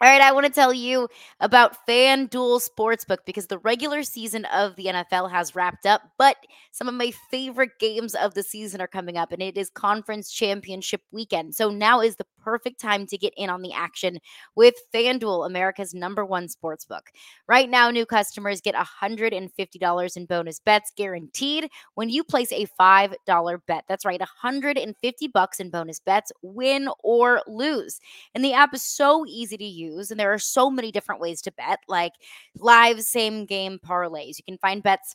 All 0.00 0.08
right, 0.08 0.20
I 0.20 0.30
want 0.30 0.46
to 0.46 0.52
tell 0.52 0.72
you 0.72 1.08
about 1.40 1.84
FanDuel 1.84 2.62
Sportsbook 2.62 3.18
because 3.26 3.48
the 3.48 3.58
regular 3.58 4.04
season 4.04 4.44
of 4.44 4.76
the 4.76 4.84
NFL 4.84 5.28
has 5.28 5.56
wrapped 5.56 5.86
up, 5.86 6.02
but 6.16 6.36
some 6.70 6.86
of 6.86 6.94
my 6.94 7.10
favorite 7.32 7.80
games 7.80 8.14
of 8.14 8.34
the 8.34 8.44
season 8.44 8.80
are 8.80 8.86
coming 8.86 9.16
up, 9.16 9.32
and 9.32 9.42
it 9.42 9.58
is 9.58 9.70
conference 9.70 10.30
championship 10.30 11.02
weekend. 11.10 11.56
So 11.56 11.70
now 11.70 12.00
is 12.00 12.14
the 12.14 12.26
perfect 12.44 12.80
time 12.80 13.06
to 13.08 13.18
get 13.18 13.34
in 13.36 13.50
on 13.50 13.60
the 13.60 13.72
action 13.72 14.20
with 14.54 14.76
FanDuel, 14.94 15.44
America's 15.44 15.92
number 15.92 16.24
one 16.24 16.46
sportsbook. 16.46 17.08
Right 17.48 17.68
now, 17.68 17.90
new 17.90 18.06
customers 18.06 18.60
get 18.60 18.76
$150 18.76 20.16
in 20.16 20.26
bonus 20.26 20.60
bets 20.60 20.92
guaranteed 20.96 21.70
when 21.94 22.08
you 22.08 22.22
place 22.22 22.52
a 22.52 22.68
$5 22.80 23.58
bet. 23.66 23.84
That's 23.88 24.04
right, 24.04 24.20
150 24.20 25.26
bucks 25.26 25.58
in 25.58 25.70
bonus 25.70 25.98
bets, 25.98 26.30
win 26.40 26.88
or 27.02 27.42
lose. 27.48 27.98
And 28.36 28.44
the 28.44 28.52
app 28.52 28.72
is 28.74 28.82
so 28.84 29.26
easy 29.26 29.56
to 29.56 29.64
use 29.64 29.87
use. 29.88 30.10
And 30.10 30.18
there 30.18 30.32
are 30.32 30.38
so 30.38 30.70
many 30.70 30.92
different 30.92 31.20
ways 31.20 31.40
to 31.42 31.52
bet, 31.52 31.80
like 31.88 32.12
live 32.56 33.02
same 33.02 33.46
game 33.46 33.78
parlays. 33.84 34.38
You 34.38 34.44
can 34.44 34.58
find 34.58 34.82
bets 34.82 35.14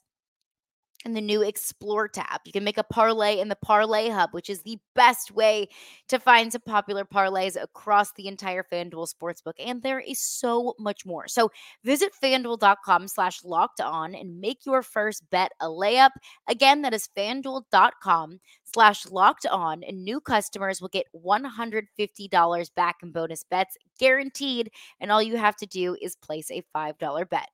in 1.06 1.14
the 1.14 1.22
new 1.22 1.42
Explore 1.42 2.08
tab. 2.08 2.42
You 2.46 2.52
can 2.52 2.64
make 2.64 2.78
a 2.78 2.84
parlay 2.84 3.40
in 3.40 3.50
the 3.50 3.56
Parlay 3.56 4.10
Hub, 4.10 4.30
which 4.32 4.50
is 4.50 4.62
the 4.62 4.78
best 4.96 5.32
way 5.32 5.68
to 6.08 6.20
find 6.20 6.52
some 6.52 6.62
popular 6.66 7.06
parlays 7.06 7.62
across 7.62 8.12
the 8.14 8.28
entire 8.28 8.64
FanDuel 8.64 9.08
Sportsbook. 9.14 9.54
And 9.60 9.82
there 9.82 10.00
is 10.00 10.20
so 10.20 10.76
much 10.80 11.06
more. 11.06 11.28
So 11.28 11.52
visit 11.84 12.12
fanduel.com 12.22 13.08
slash 13.08 13.44
locked 13.44 13.82
on 13.82 14.16
and 14.16 14.40
make 14.40 14.66
your 14.66 14.82
first 14.82 15.30
bet 15.30 15.52
a 15.60 15.68
layup. 15.68 16.12
Again, 16.48 16.82
that 16.84 16.94
is 16.94 17.10
fanduel.com 17.18 18.40
slash 18.74 19.06
locked 19.08 19.46
on, 19.46 19.84
and 19.84 20.04
new 20.04 20.20
customers 20.20 20.82
will 20.82 20.90
get 20.90 21.08
$150 21.16 22.70
back 22.76 22.98
in 23.04 23.12
bonus 23.12 23.44
bets 23.44 23.78
guaranteed. 24.00 24.72
And 25.00 25.12
all 25.12 25.22
you 25.22 25.38
have 25.38 25.56
to 25.58 25.66
do 25.66 25.96
is 26.02 26.16
place 26.16 26.50
a 26.52 26.64
$5 26.76 27.26
bet. 27.26 27.50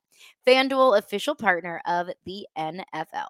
FanDuel, 0.48 0.98
official 0.98 1.36
partner 1.36 1.82
of 1.86 2.10
the 2.26 2.48
NFL. 2.58 3.30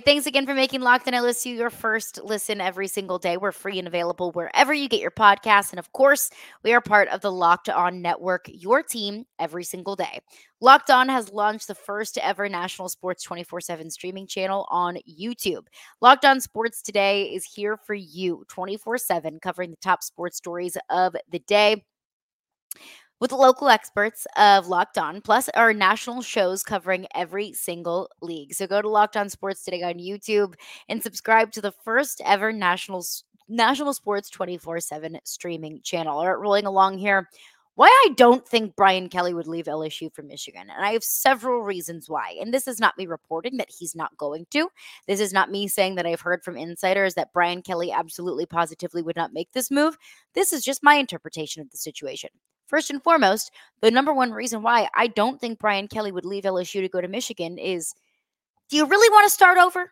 Thanks 0.00 0.26
again 0.26 0.44
for 0.44 0.54
making 0.54 0.80
Locked 0.80 1.06
On 1.06 1.14
LSU 1.14 1.54
your 1.54 1.70
first 1.70 2.18
listen 2.24 2.60
every 2.60 2.88
single 2.88 3.18
day. 3.18 3.36
We're 3.36 3.52
free 3.52 3.78
and 3.78 3.86
available 3.86 4.32
wherever 4.32 4.74
you 4.74 4.88
get 4.88 5.00
your 5.00 5.12
podcasts. 5.12 5.70
And 5.70 5.78
of 5.78 5.92
course, 5.92 6.30
we 6.64 6.72
are 6.72 6.80
part 6.80 7.06
of 7.08 7.20
the 7.20 7.30
Locked 7.30 7.68
On 7.68 8.02
Network, 8.02 8.46
your 8.52 8.82
team 8.82 9.24
every 9.38 9.62
single 9.62 9.94
day. 9.94 10.18
Locked 10.60 10.90
On 10.90 11.08
has 11.08 11.32
launched 11.32 11.68
the 11.68 11.76
first 11.76 12.18
ever 12.18 12.48
national 12.48 12.88
sports 12.88 13.22
24 13.22 13.60
7 13.60 13.88
streaming 13.90 14.26
channel 14.26 14.66
on 14.68 14.98
YouTube. 15.08 15.66
Locked 16.00 16.24
On 16.24 16.40
Sports 16.40 16.82
Today 16.82 17.26
is 17.26 17.44
here 17.44 17.76
for 17.76 17.94
you 17.94 18.44
24 18.48 18.98
7, 18.98 19.38
covering 19.40 19.70
the 19.70 19.76
top 19.76 20.02
sports 20.02 20.36
stories 20.36 20.76
of 20.90 21.14
the 21.30 21.38
day 21.40 21.84
with 23.20 23.32
local 23.32 23.68
experts 23.68 24.26
of 24.36 24.68
Locked 24.68 24.98
On, 24.98 25.20
plus 25.20 25.48
our 25.50 25.72
national 25.72 26.22
shows 26.22 26.62
covering 26.62 27.06
every 27.14 27.52
single 27.52 28.10
league. 28.20 28.54
So 28.54 28.66
go 28.66 28.82
to 28.82 28.88
Locked 28.88 29.16
On 29.16 29.28
Sports 29.28 29.64
today 29.64 29.82
on 29.82 29.94
YouTube 29.94 30.54
and 30.88 31.02
subscribe 31.02 31.52
to 31.52 31.60
the 31.60 31.72
first 31.84 32.20
ever 32.24 32.52
national 32.52 33.04
national 33.48 33.92
sports 33.94 34.30
24/7 34.30 35.18
streaming 35.24 35.80
channel. 35.82 36.18
All 36.18 36.26
right, 36.26 36.38
rolling 36.38 36.66
along 36.66 36.98
here. 36.98 37.28
Why 37.76 37.88
I 37.88 38.14
don't 38.14 38.46
think 38.46 38.76
Brian 38.76 39.08
Kelly 39.08 39.34
would 39.34 39.48
leave 39.48 39.66
LSU 39.66 40.08
for 40.14 40.22
Michigan. 40.22 40.70
And 40.70 40.84
I 40.84 40.92
have 40.92 41.02
several 41.02 41.62
reasons 41.62 42.08
why. 42.08 42.36
And 42.40 42.54
this 42.54 42.68
is 42.68 42.78
not 42.78 42.96
me 42.96 43.06
reporting 43.06 43.56
that 43.56 43.68
he's 43.68 43.96
not 43.96 44.16
going 44.16 44.46
to. 44.52 44.68
This 45.08 45.18
is 45.18 45.32
not 45.32 45.50
me 45.50 45.66
saying 45.66 45.96
that 45.96 46.06
I've 46.06 46.20
heard 46.20 46.44
from 46.44 46.56
insiders 46.56 47.14
that 47.14 47.32
Brian 47.32 47.62
Kelly 47.62 47.90
absolutely 47.90 48.46
positively 48.46 49.02
would 49.02 49.16
not 49.16 49.32
make 49.32 49.50
this 49.52 49.72
move. 49.72 49.98
This 50.34 50.52
is 50.52 50.64
just 50.64 50.84
my 50.84 50.94
interpretation 50.94 51.62
of 51.62 51.70
the 51.70 51.76
situation. 51.76 52.30
First 52.66 52.90
and 52.90 53.02
foremost, 53.02 53.50
the 53.80 53.90
number 53.90 54.12
one 54.12 54.32
reason 54.32 54.62
why 54.62 54.88
I 54.94 55.06
don't 55.08 55.40
think 55.40 55.58
Brian 55.58 55.88
Kelly 55.88 56.12
would 56.12 56.24
leave 56.24 56.44
LSU 56.44 56.80
to 56.80 56.88
go 56.88 57.00
to 57.00 57.08
Michigan 57.08 57.58
is 57.58 57.94
do 58.70 58.76
you 58.76 58.86
really 58.86 59.12
want 59.12 59.26
to 59.26 59.34
start 59.34 59.58
over? 59.58 59.90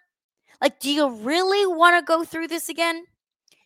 Like, 0.61 0.81
do 0.81 0.91
you 0.91 1.11
really 1.11 1.67
want 1.67 1.99
to 1.99 2.05
go 2.05 2.25
through 2.25 2.49
this 2.49 2.69
again? 2.69 3.05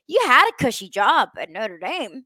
You 0.07 0.21
had 0.27 0.49
a 0.49 0.63
cushy 0.63 0.89
job 0.89 1.31
at 1.39 1.51
Notre 1.51 1.79
Dame. 1.79 2.25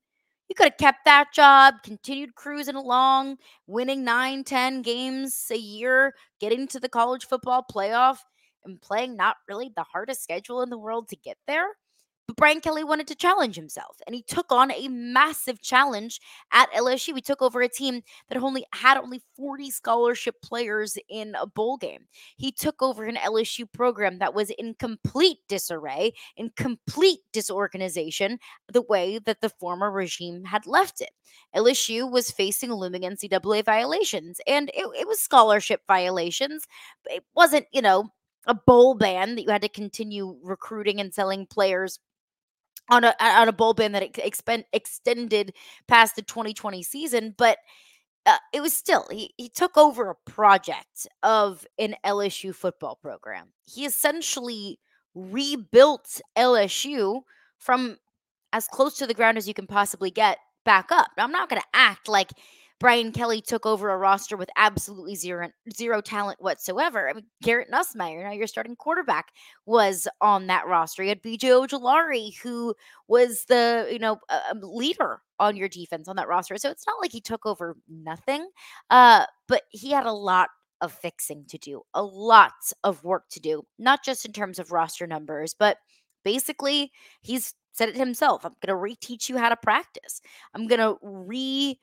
You 0.48 0.54
could 0.54 0.66
have 0.66 0.78
kept 0.78 1.04
that 1.04 1.32
job, 1.32 1.74
continued 1.84 2.34
cruising 2.34 2.74
along, 2.74 3.38
winning 3.66 4.04
nine, 4.04 4.42
ten 4.42 4.82
games 4.82 5.46
a 5.52 5.56
year, 5.56 6.14
getting 6.40 6.66
to 6.68 6.80
the 6.80 6.88
college 6.88 7.26
football 7.26 7.64
playoff, 7.70 8.18
and 8.64 8.80
playing 8.80 9.16
not 9.16 9.36
really 9.48 9.70
the 9.74 9.84
hardest 9.84 10.22
schedule 10.22 10.62
in 10.62 10.70
the 10.70 10.78
world 10.78 11.08
to 11.08 11.16
get 11.16 11.36
there. 11.46 11.68
But 12.30 12.36
Brian 12.36 12.60
Kelly 12.60 12.84
wanted 12.84 13.08
to 13.08 13.16
challenge 13.16 13.56
himself, 13.56 13.96
and 14.06 14.14
he 14.14 14.22
took 14.22 14.52
on 14.52 14.70
a 14.70 14.86
massive 14.86 15.60
challenge 15.60 16.20
at 16.52 16.70
LSU. 16.72 17.12
He 17.16 17.20
took 17.20 17.42
over 17.42 17.60
a 17.60 17.68
team 17.68 18.02
that 18.28 18.40
only 18.40 18.64
had 18.72 18.96
only 18.96 19.20
40 19.36 19.68
scholarship 19.72 20.36
players 20.40 20.96
in 21.08 21.34
a 21.34 21.48
bowl 21.48 21.76
game. 21.76 22.06
He 22.36 22.52
took 22.52 22.82
over 22.82 23.04
an 23.04 23.16
LSU 23.16 23.64
program 23.72 24.20
that 24.20 24.32
was 24.32 24.50
in 24.50 24.74
complete 24.74 25.38
disarray, 25.48 26.12
in 26.36 26.52
complete 26.56 27.18
disorganization, 27.32 28.38
the 28.72 28.82
way 28.82 29.18
that 29.18 29.40
the 29.40 29.48
former 29.48 29.90
regime 29.90 30.44
had 30.44 30.68
left 30.68 31.00
it. 31.00 31.10
LSU 31.56 32.08
was 32.08 32.30
facing 32.30 32.72
looming 32.72 33.02
NCAA 33.02 33.64
violations, 33.64 34.40
and 34.46 34.68
it, 34.68 34.86
it 34.96 35.08
was 35.08 35.18
scholarship 35.20 35.80
violations. 35.88 36.62
It 37.06 37.24
wasn't, 37.34 37.66
you 37.72 37.82
know, 37.82 38.12
a 38.46 38.54
bowl 38.54 38.94
ban 38.94 39.34
that 39.34 39.42
you 39.42 39.50
had 39.50 39.62
to 39.62 39.68
continue 39.68 40.38
recruiting 40.42 41.00
and 41.00 41.12
selling 41.12 41.44
players 41.44 41.98
on 42.88 43.04
a 43.04 43.14
on 43.20 43.48
a 43.48 43.74
ban 43.74 43.92
that 43.92 44.18
expend, 44.18 44.64
extended 44.72 45.54
past 45.86 46.16
the 46.16 46.22
2020 46.22 46.82
season, 46.82 47.34
but 47.36 47.58
uh, 48.26 48.38
it 48.52 48.60
was 48.60 48.76
still 48.76 49.06
he, 49.10 49.32
he 49.36 49.48
took 49.48 49.76
over 49.76 50.10
a 50.10 50.30
project 50.30 51.06
of 51.22 51.66
an 51.78 51.94
LSU 52.04 52.54
football 52.54 52.98
program. 53.00 53.48
He 53.64 53.84
essentially 53.84 54.78
rebuilt 55.14 56.20
LSU 56.36 57.22
from 57.58 57.98
as 58.52 58.66
close 58.68 58.96
to 58.98 59.06
the 59.06 59.14
ground 59.14 59.38
as 59.38 59.46
you 59.46 59.54
can 59.54 59.66
possibly 59.66 60.10
get 60.10 60.38
back 60.64 60.90
up. 60.90 61.08
Now, 61.16 61.24
I'm 61.24 61.32
not 61.32 61.48
going 61.48 61.60
to 61.60 61.68
act 61.72 62.08
like 62.08 62.32
Brian 62.80 63.12
Kelly 63.12 63.42
took 63.42 63.66
over 63.66 63.90
a 63.90 63.98
roster 63.98 64.38
with 64.38 64.48
absolutely 64.56 65.14
zero 65.14 65.50
zero 65.72 66.00
talent 66.00 66.40
whatsoever. 66.40 67.08
I 67.08 67.12
mean, 67.12 67.26
Garrett 67.42 67.70
Nussmeier, 67.70 68.24
now 68.24 68.32
your 68.32 68.46
starting 68.46 68.74
quarterback, 68.74 69.28
was 69.66 70.08
on 70.22 70.46
that 70.46 70.66
roster. 70.66 71.02
You 71.02 71.10
had 71.10 71.22
BJ 71.22 71.40
Ojulari, 71.42 72.36
who 72.38 72.74
was 73.06 73.44
the 73.44 73.86
you 73.92 73.98
know 73.98 74.18
uh, 74.30 74.54
leader 74.62 75.20
on 75.38 75.56
your 75.56 75.68
defense 75.68 76.08
on 76.08 76.16
that 76.16 76.28
roster. 76.28 76.56
So 76.56 76.70
it's 76.70 76.86
not 76.86 77.00
like 77.00 77.12
he 77.12 77.20
took 77.20 77.44
over 77.44 77.76
nothing, 77.88 78.48
uh, 78.88 79.26
but 79.46 79.62
he 79.70 79.90
had 79.90 80.06
a 80.06 80.12
lot 80.12 80.48
of 80.80 80.92
fixing 80.92 81.44
to 81.48 81.58
do, 81.58 81.82
a 81.92 82.02
lot 82.02 82.52
of 82.82 83.04
work 83.04 83.24
to 83.30 83.40
do, 83.40 83.62
not 83.78 84.02
just 84.02 84.24
in 84.24 84.32
terms 84.32 84.58
of 84.58 84.72
roster 84.72 85.06
numbers, 85.06 85.54
but 85.58 85.76
basically 86.24 86.90
he's 87.20 87.54
said 87.72 87.90
it 87.90 87.96
himself. 87.96 88.44
I'm 88.44 88.54
going 88.64 88.74
to 88.74 89.06
reteach 89.06 89.28
you 89.28 89.38
how 89.38 89.48
to 89.48 89.56
practice. 89.56 90.20
I'm 90.54 90.66
going 90.66 90.80
to 90.80 90.96
re 91.02 91.78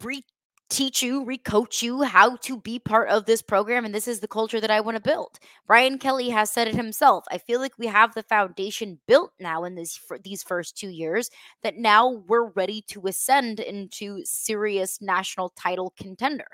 re 0.00 0.24
teach 0.70 1.02
you, 1.02 1.24
recoach 1.24 1.82
you 1.82 2.02
how 2.02 2.36
to 2.36 2.56
be 2.56 2.78
part 2.78 3.08
of 3.10 3.26
this 3.26 3.42
program. 3.42 3.84
And 3.84 3.94
this 3.94 4.08
is 4.08 4.20
the 4.20 4.28
culture 4.28 4.60
that 4.60 4.70
I 4.70 4.80
want 4.80 4.96
to 4.96 5.02
build. 5.02 5.38
Brian 5.66 5.98
Kelly 5.98 6.30
has 6.30 6.50
said 6.50 6.68
it 6.68 6.76
himself. 6.76 7.24
I 7.30 7.38
feel 7.38 7.60
like 7.60 7.72
we 7.76 7.88
have 7.88 8.14
the 8.14 8.22
foundation 8.22 9.00
built 9.06 9.32
now 9.38 9.64
in 9.64 9.74
this 9.74 9.96
for 9.96 10.18
these 10.18 10.42
first 10.42 10.78
two 10.78 10.88
years 10.88 11.28
that 11.62 11.76
now 11.76 12.22
we're 12.28 12.50
ready 12.50 12.82
to 12.88 13.06
ascend 13.08 13.58
into 13.60 14.24
serious 14.24 15.02
national 15.02 15.50
title 15.50 15.92
contender. 15.98 16.46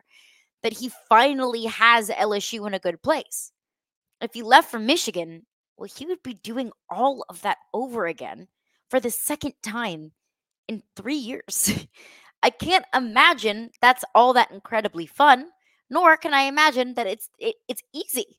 That 0.63 0.73
he 0.73 0.91
finally 1.09 1.67
has 1.67 2.09
LSU 2.09 2.67
in 2.67 2.75
a 2.75 2.79
good 2.79 3.01
place. 3.03 3.53
If 4.21 4.33
he 4.33 4.43
left 4.43 4.71
for 4.71 4.79
Michigan, 4.79 5.45
well, 5.77 5.91
he 5.95 6.07
would 6.07 6.23
be 6.23 6.35
doing 6.35 6.73
all 6.89 7.25
of 7.29 7.43
that 7.43 7.59
over 7.75 8.07
again 8.07 8.49
for 8.89 8.99
the 8.99 9.11
second 9.11 9.53
time 9.63 10.13
in 10.69 10.83
three 10.97 11.17
years. 11.17 11.87
I 12.47 12.51
can't 12.51 12.85
imagine 12.95 13.71
that's 13.83 14.05
all 14.15 14.33
that 14.35 14.53
incredibly 14.53 15.05
fun, 15.05 15.49
nor 15.91 16.17
can 16.17 16.33
I 16.33 16.43
imagine 16.43 16.95
that 16.95 17.09
it's 17.09 17.29
it, 17.41 17.57
it's 17.67 17.83
easy. 17.93 18.39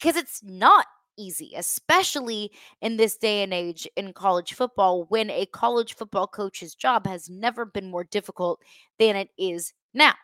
Because 0.00 0.16
it's 0.16 0.42
not 0.42 0.86
easy, 1.18 1.52
especially 1.54 2.50
in 2.80 2.96
this 2.96 3.18
day 3.18 3.42
and 3.42 3.52
age 3.52 3.86
in 3.94 4.14
college 4.14 4.54
football 4.54 5.04
when 5.10 5.28
a 5.28 5.44
college 5.44 5.96
football 5.96 6.26
coach's 6.26 6.74
job 6.74 7.06
has 7.06 7.28
never 7.28 7.66
been 7.66 7.90
more 7.90 8.04
difficult 8.04 8.62
than 8.98 9.16
it 9.16 9.28
is 9.38 9.74
now. 9.92 10.14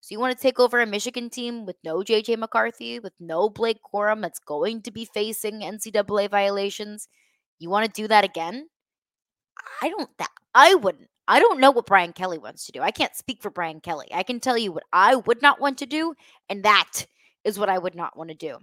So 0.00 0.12
you 0.12 0.20
want 0.20 0.36
to 0.36 0.40
take 0.40 0.60
over 0.60 0.80
a 0.80 0.86
Michigan 0.86 1.30
team 1.30 1.66
with 1.66 1.74
no 1.82 1.98
JJ 1.98 2.38
McCarthy, 2.38 3.00
with 3.00 3.14
no 3.18 3.50
Blake 3.50 3.80
Corum 3.92 4.22
that's 4.22 4.38
going 4.38 4.82
to 4.82 4.92
be 4.92 5.04
facing 5.04 5.62
NCAA 5.62 6.30
violations. 6.30 7.08
You 7.58 7.70
want 7.70 7.92
to 7.92 8.02
do 8.02 8.06
that 8.06 8.22
again? 8.22 8.68
I 9.82 9.88
don't 9.88 10.16
that 10.18 10.30
I 10.54 10.76
wouldn't. 10.76 11.08
I 11.28 11.40
don't 11.40 11.60
know 11.60 11.70
what 11.70 11.86
Brian 11.86 12.12
Kelly 12.12 12.38
wants 12.38 12.66
to 12.66 12.72
do. 12.72 12.80
I 12.80 12.90
can't 12.90 13.16
speak 13.16 13.42
for 13.42 13.50
Brian 13.50 13.80
Kelly. 13.80 14.08
I 14.12 14.22
can 14.22 14.40
tell 14.40 14.56
you 14.56 14.72
what 14.72 14.84
I 14.92 15.16
would 15.16 15.42
not 15.42 15.60
want 15.60 15.78
to 15.78 15.86
do, 15.86 16.14
and 16.48 16.62
that 16.64 17.06
is 17.44 17.58
what 17.58 17.68
I 17.68 17.78
would 17.78 17.94
not 17.94 18.16
want 18.16 18.30
to 18.30 18.36
do. 18.36 18.58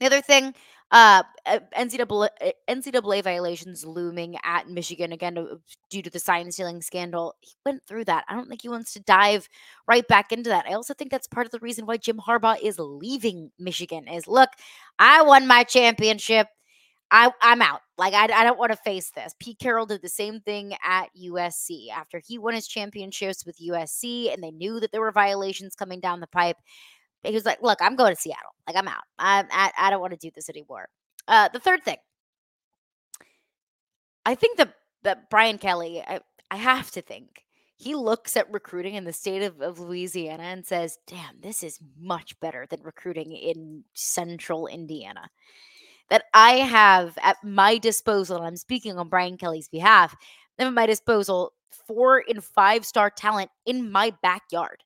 The 0.00 0.06
other 0.06 0.20
thing, 0.20 0.54
uh, 0.90 1.22
NCAA, 1.46 2.28
NCAA 2.68 3.22
violations 3.22 3.84
looming 3.84 4.36
at 4.44 4.68
Michigan 4.68 5.12
again 5.12 5.36
uh, 5.36 5.56
due 5.90 6.02
to 6.02 6.10
the 6.10 6.20
sign 6.20 6.50
stealing 6.52 6.80
scandal. 6.80 7.34
He 7.40 7.52
went 7.66 7.82
through 7.86 8.04
that. 8.06 8.24
I 8.28 8.34
don't 8.34 8.48
think 8.48 8.62
he 8.62 8.68
wants 8.68 8.92
to 8.92 9.00
dive 9.00 9.48
right 9.86 10.06
back 10.06 10.32
into 10.32 10.50
that. 10.50 10.66
I 10.66 10.74
also 10.74 10.94
think 10.94 11.10
that's 11.10 11.26
part 11.26 11.46
of 11.46 11.50
the 11.50 11.58
reason 11.58 11.84
why 11.84 11.96
Jim 11.96 12.18
Harbaugh 12.18 12.60
is 12.62 12.78
leaving 12.78 13.50
Michigan. 13.58 14.06
Is 14.08 14.28
look, 14.28 14.50
I 14.98 15.22
won 15.22 15.46
my 15.46 15.64
championship. 15.64 16.46
I, 17.10 17.30
I'm 17.40 17.62
out. 17.62 17.80
Like, 17.96 18.12
I, 18.12 18.24
I 18.24 18.44
don't 18.44 18.58
want 18.58 18.72
to 18.72 18.76
face 18.76 19.10
this. 19.10 19.34
Pete 19.38 19.58
Carroll 19.58 19.86
did 19.86 20.02
the 20.02 20.08
same 20.08 20.40
thing 20.40 20.74
at 20.84 21.08
USC 21.18 21.88
after 21.90 22.20
he 22.24 22.38
won 22.38 22.54
his 22.54 22.68
championships 22.68 23.46
with 23.46 23.58
USC, 23.60 24.32
and 24.32 24.42
they 24.42 24.50
knew 24.50 24.78
that 24.80 24.92
there 24.92 25.00
were 25.00 25.12
violations 25.12 25.74
coming 25.74 26.00
down 26.00 26.20
the 26.20 26.26
pipe. 26.26 26.56
He 27.24 27.32
was 27.32 27.46
like, 27.46 27.62
"Look, 27.62 27.80
I'm 27.80 27.96
going 27.96 28.14
to 28.14 28.20
Seattle. 28.20 28.54
Like, 28.66 28.76
I'm 28.76 28.88
out. 28.88 29.04
I'm, 29.18 29.46
I, 29.50 29.72
I 29.78 29.90
don't 29.90 30.00
want 30.00 30.12
to 30.12 30.18
do 30.18 30.30
this 30.34 30.48
anymore." 30.48 30.88
Uh, 31.26 31.48
the 31.48 31.58
third 31.58 31.82
thing, 31.84 31.96
I 34.24 34.34
think 34.34 34.58
that 34.58 34.74
that 35.02 35.30
Brian 35.30 35.58
Kelly, 35.58 36.02
I, 36.06 36.20
I 36.50 36.56
have 36.56 36.90
to 36.92 37.02
think 37.02 37.44
he 37.76 37.94
looks 37.94 38.36
at 38.36 38.52
recruiting 38.52 38.94
in 38.94 39.04
the 39.04 39.12
state 39.12 39.42
of, 39.42 39.60
of 39.60 39.78
Louisiana 39.80 40.44
and 40.44 40.66
says, 40.66 40.98
"Damn, 41.06 41.40
this 41.40 41.62
is 41.62 41.80
much 41.98 42.38
better 42.40 42.66
than 42.68 42.82
recruiting 42.82 43.32
in 43.32 43.84
Central 43.94 44.66
Indiana." 44.66 45.30
That 46.10 46.24
I 46.32 46.52
have 46.52 47.18
at 47.22 47.36
my 47.44 47.78
disposal, 47.78 48.38
and 48.38 48.46
I'm 48.46 48.56
speaking 48.56 48.98
on 48.98 49.08
Brian 49.08 49.36
Kelly's 49.36 49.68
behalf, 49.68 50.16
at 50.58 50.72
my 50.72 50.86
disposal 50.86 51.52
four 51.86 52.24
and 52.28 52.42
five 52.42 52.86
star 52.86 53.10
talent 53.10 53.50
in 53.66 53.92
my 53.92 54.12
backyard 54.22 54.82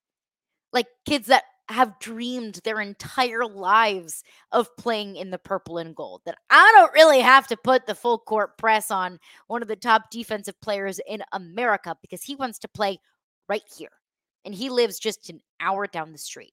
like 0.73 0.87
kids 1.07 1.27
that 1.29 1.45
have 1.69 1.99
dreamed 2.01 2.61
their 2.65 2.81
entire 2.81 3.47
lives 3.47 4.23
of 4.51 4.75
playing 4.77 5.17
in 5.17 5.31
the 5.31 5.39
purple 5.39 5.79
and 5.79 5.95
gold. 5.95 6.23
That 6.27 6.37
I 6.51 6.73
don't 6.75 6.93
really 6.93 7.21
have 7.21 7.47
to 7.49 7.57
put 7.57 7.87
the 7.87 7.95
full 7.95 8.19
court 8.19 8.59
press 8.59 8.91
on 8.91 9.19
one 9.47 9.63
of 9.63 9.69
the 9.69 9.77
top 9.77 10.11
defensive 10.11 10.61
players 10.61 11.01
in 11.07 11.23
America 11.33 11.97
because 12.03 12.23
he 12.23 12.35
wants 12.35 12.59
to 12.61 12.69
play 12.69 12.99
right 13.49 13.63
here. 13.77 13.91
And 14.45 14.55
he 14.55 14.71
lives 14.71 14.99
just 14.99 15.31
an 15.31 15.41
hour 15.61 15.87
down 15.87 16.13
the 16.13 16.19
street. 16.19 16.53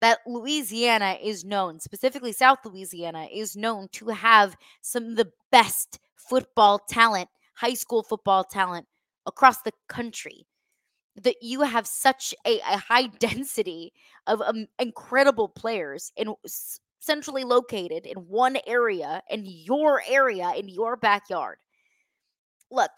That 0.00 0.18
Louisiana 0.26 1.18
is 1.20 1.44
known, 1.44 1.80
specifically 1.80 2.32
South 2.32 2.58
Louisiana, 2.64 3.26
is 3.32 3.56
known 3.56 3.88
to 3.92 4.08
have 4.08 4.56
some 4.80 5.04
of 5.04 5.16
the 5.16 5.32
best 5.50 5.98
football 6.14 6.78
talent, 6.88 7.28
high 7.54 7.74
school 7.74 8.02
football 8.02 8.44
talent 8.44 8.86
across 9.26 9.62
the 9.62 9.72
country. 9.88 10.46
That 11.20 11.36
you 11.42 11.62
have 11.62 11.86
such 11.86 12.32
a, 12.46 12.60
a 12.60 12.76
high 12.76 13.06
density 13.18 13.92
of 14.28 14.40
um, 14.40 14.66
incredible 14.78 15.48
players 15.48 16.12
in 16.16 16.34
centrally 17.00 17.44
located 17.44 18.06
in 18.06 18.18
one 18.18 18.58
area 18.66 19.22
in 19.30 19.44
your 19.44 20.02
area 20.08 20.52
in 20.56 20.68
your 20.68 20.96
backyard. 20.96 21.58
Look 22.70 22.90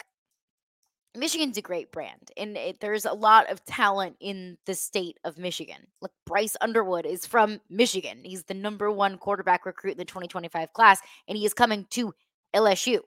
michigan's 1.16 1.58
a 1.58 1.62
great 1.62 1.90
brand 1.90 2.30
and 2.36 2.56
it, 2.56 2.80
there's 2.80 3.04
a 3.04 3.12
lot 3.12 3.50
of 3.50 3.64
talent 3.64 4.16
in 4.20 4.56
the 4.66 4.74
state 4.74 5.18
of 5.24 5.38
michigan 5.38 5.86
look 6.00 6.12
bryce 6.24 6.56
underwood 6.60 7.04
is 7.04 7.26
from 7.26 7.60
michigan 7.68 8.20
he's 8.24 8.44
the 8.44 8.54
number 8.54 8.90
one 8.90 9.18
quarterback 9.18 9.66
recruit 9.66 9.92
in 9.92 9.98
the 9.98 10.04
2025 10.04 10.72
class 10.72 11.00
and 11.26 11.36
he 11.36 11.44
is 11.44 11.54
coming 11.54 11.86
to 11.90 12.14
lsu 12.54 13.00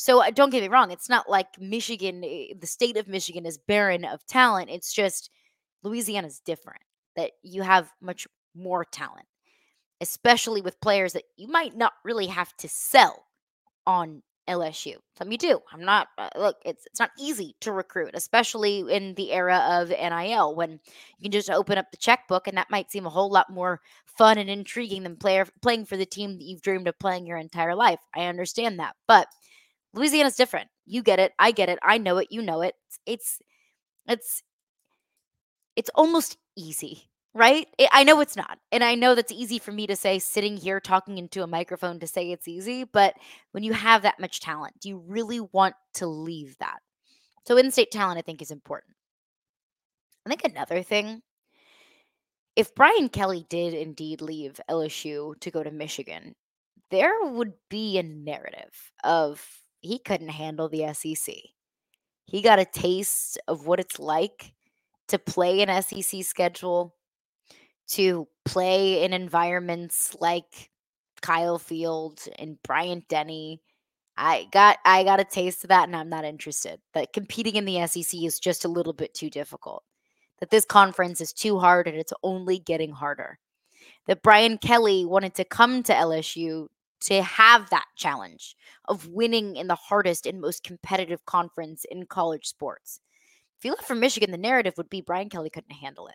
so 0.00 0.22
uh, 0.22 0.30
don't 0.30 0.48
get 0.48 0.62
me 0.62 0.68
wrong, 0.68 0.90
it's 0.90 1.10
not 1.10 1.28
like 1.28 1.60
Michigan, 1.60 2.24
eh, 2.24 2.54
the 2.58 2.66
state 2.66 2.96
of 2.96 3.06
Michigan 3.06 3.44
is 3.44 3.58
barren 3.58 4.06
of 4.06 4.26
talent. 4.26 4.70
It's 4.70 4.94
just 4.94 5.28
Louisiana's 5.82 6.40
different, 6.40 6.80
that 7.16 7.32
you 7.42 7.60
have 7.60 7.92
much 8.00 8.26
more 8.54 8.82
talent, 8.82 9.26
especially 10.00 10.62
with 10.62 10.80
players 10.80 11.12
that 11.12 11.24
you 11.36 11.48
might 11.48 11.76
not 11.76 11.92
really 12.02 12.28
have 12.28 12.56
to 12.56 12.66
sell 12.66 13.26
on 13.86 14.22
LSU. 14.48 14.96
Some 15.16 15.30
you 15.30 15.38
do. 15.38 15.60
I'm 15.72 15.84
not 15.84 16.08
uh, 16.18 16.28
look, 16.36 16.56
it's 16.64 16.86
it's 16.86 17.00
not 17.00 17.10
easy 17.18 17.54
to 17.60 17.72
recruit, 17.72 18.10
especially 18.14 18.80
in 18.90 19.14
the 19.14 19.32
era 19.32 19.58
of 19.70 19.90
NIL 19.90 20.54
when 20.54 20.72
you 21.18 21.22
can 21.22 21.32
just 21.32 21.50
open 21.50 21.78
up 21.78 21.90
the 21.90 21.96
checkbook 21.96 22.48
and 22.48 22.56
that 22.56 22.70
might 22.70 22.90
seem 22.90 23.06
a 23.06 23.10
whole 23.10 23.30
lot 23.30 23.50
more 23.50 23.80
fun 24.06 24.38
and 24.38 24.50
intriguing 24.50 25.02
than 25.02 25.16
player 25.16 25.46
playing 25.62 25.86
for 25.86 25.96
the 25.96 26.06
team 26.06 26.38
that 26.38 26.44
you've 26.44 26.62
dreamed 26.62 26.88
of 26.88 26.98
playing 26.98 27.26
your 27.26 27.36
entire 27.38 27.74
life. 27.74 28.00
I 28.14 28.26
understand 28.26 28.78
that. 28.80 28.96
But 29.06 29.28
Louisiana's 29.94 30.36
different. 30.36 30.68
You 30.86 31.02
get 31.02 31.18
it. 31.18 31.32
I 31.38 31.52
get 31.52 31.68
it. 31.68 31.78
I 31.82 31.98
know 31.98 32.18
it. 32.18 32.28
You 32.30 32.42
know 32.42 32.62
it. 32.62 32.74
It's 33.06 33.40
it's 34.06 34.42
it's 35.76 35.90
almost 35.94 36.36
easy, 36.56 37.08
right? 37.34 37.68
I 37.92 38.04
know 38.04 38.20
it's 38.20 38.36
not. 38.36 38.58
And 38.72 38.82
I 38.82 38.94
know 38.94 39.14
that's 39.14 39.32
easy 39.32 39.58
for 39.58 39.72
me 39.72 39.86
to 39.86 39.96
say 39.96 40.18
sitting 40.18 40.56
here 40.56 40.80
talking 40.80 41.18
into 41.18 41.42
a 41.42 41.46
microphone 41.46 42.00
to 42.00 42.06
say 42.06 42.30
it's 42.30 42.48
easy, 42.48 42.84
but 42.84 43.14
when 43.52 43.62
you 43.62 43.72
have 43.72 44.02
that 44.02 44.20
much 44.20 44.40
talent, 44.40 44.74
do 44.80 44.88
you 44.88 45.02
really 45.06 45.40
want 45.40 45.74
to 45.94 46.06
leave 46.06 46.56
that? 46.58 46.78
So 47.46 47.56
in-state 47.56 47.90
talent 47.90 48.18
I 48.18 48.22
think 48.22 48.42
is 48.42 48.50
important. 48.50 48.94
I 50.26 50.30
think 50.30 50.44
another 50.44 50.82
thing 50.82 51.22
if 52.56 52.74
Brian 52.74 53.08
Kelly 53.08 53.46
did 53.48 53.74
indeed 53.74 54.20
leave 54.20 54.60
LSU 54.68 55.38
to 55.40 55.50
go 55.50 55.62
to 55.62 55.70
Michigan, 55.70 56.34
there 56.90 57.14
would 57.22 57.52
be 57.68 57.96
a 57.96 58.02
narrative 58.02 58.92
of 59.04 59.42
he 59.80 59.98
couldn't 59.98 60.28
handle 60.28 60.68
the 60.68 60.92
SEC. 60.92 61.34
He 62.26 62.42
got 62.42 62.58
a 62.58 62.64
taste 62.64 63.38
of 63.48 63.66
what 63.66 63.80
it's 63.80 63.98
like 63.98 64.52
to 65.08 65.18
play 65.18 65.62
an 65.62 65.82
SEC 65.82 66.22
schedule, 66.24 66.94
to 67.90 68.28
play 68.44 69.02
in 69.02 69.12
environments 69.12 70.16
like 70.20 70.70
Kyle 71.22 71.58
Field 71.58 72.20
and 72.38 72.62
Bryant 72.62 73.08
Denny. 73.08 73.60
I 74.16 74.48
got 74.52 74.78
I 74.84 75.04
got 75.04 75.20
a 75.20 75.24
taste 75.24 75.64
of 75.64 75.68
that 75.68 75.88
and 75.88 75.96
I'm 75.96 76.08
not 76.08 76.24
interested. 76.24 76.80
That 76.94 77.12
competing 77.12 77.56
in 77.56 77.64
the 77.64 77.86
SEC 77.86 78.22
is 78.22 78.38
just 78.38 78.64
a 78.64 78.68
little 78.68 78.92
bit 78.92 79.14
too 79.14 79.30
difficult. 79.30 79.82
That 80.40 80.50
this 80.50 80.64
conference 80.64 81.20
is 81.20 81.32
too 81.32 81.58
hard 81.58 81.86
and 81.86 81.96
it's 81.96 82.12
only 82.22 82.58
getting 82.58 82.92
harder. 82.92 83.38
That 84.06 84.22
Brian 84.22 84.58
Kelly 84.58 85.04
wanted 85.04 85.34
to 85.34 85.44
come 85.44 85.82
to 85.84 85.92
LSU 85.92 86.68
to 87.02 87.22
have 87.22 87.70
that 87.70 87.86
challenge 87.96 88.56
of 88.86 89.08
winning 89.08 89.56
in 89.56 89.66
the 89.66 89.74
hardest 89.74 90.26
and 90.26 90.40
most 90.40 90.64
competitive 90.64 91.24
conference 91.24 91.84
in 91.90 92.06
college 92.06 92.46
sports. 92.46 93.00
If 93.58 93.64
you 93.64 93.72
left 93.72 93.84
for 93.84 93.94
Michigan, 93.94 94.30
the 94.30 94.38
narrative 94.38 94.74
would 94.76 94.90
be 94.90 95.00
Brian 95.00 95.28
Kelly 95.28 95.50
couldn't 95.50 95.74
handle 95.74 96.08
it. 96.08 96.14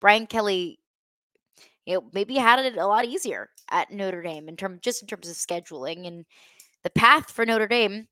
Brian 0.00 0.26
Kelly, 0.26 0.78
you 1.86 1.94
know, 1.94 2.04
maybe 2.12 2.36
had 2.36 2.58
it 2.58 2.76
a 2.76 2.86
lot 2.86 3.04
easier 3.04 3.50
at 3.70 3.90
Notre 3.90 4.22
Dame 4.22 4.48
in 4.48 4.56
terms 4.56 4.80
just 4.82 5.02
in 5.02 5.08
terms 5.08 5.28
of 5.28 5.36
scheduling 5.36 6.06
and 6.06 6.24
the 6.82 6.90
path 6.90 7.30
for 7.30 7.44
Notre 7.44 7.68
Dame. 7.68 8.08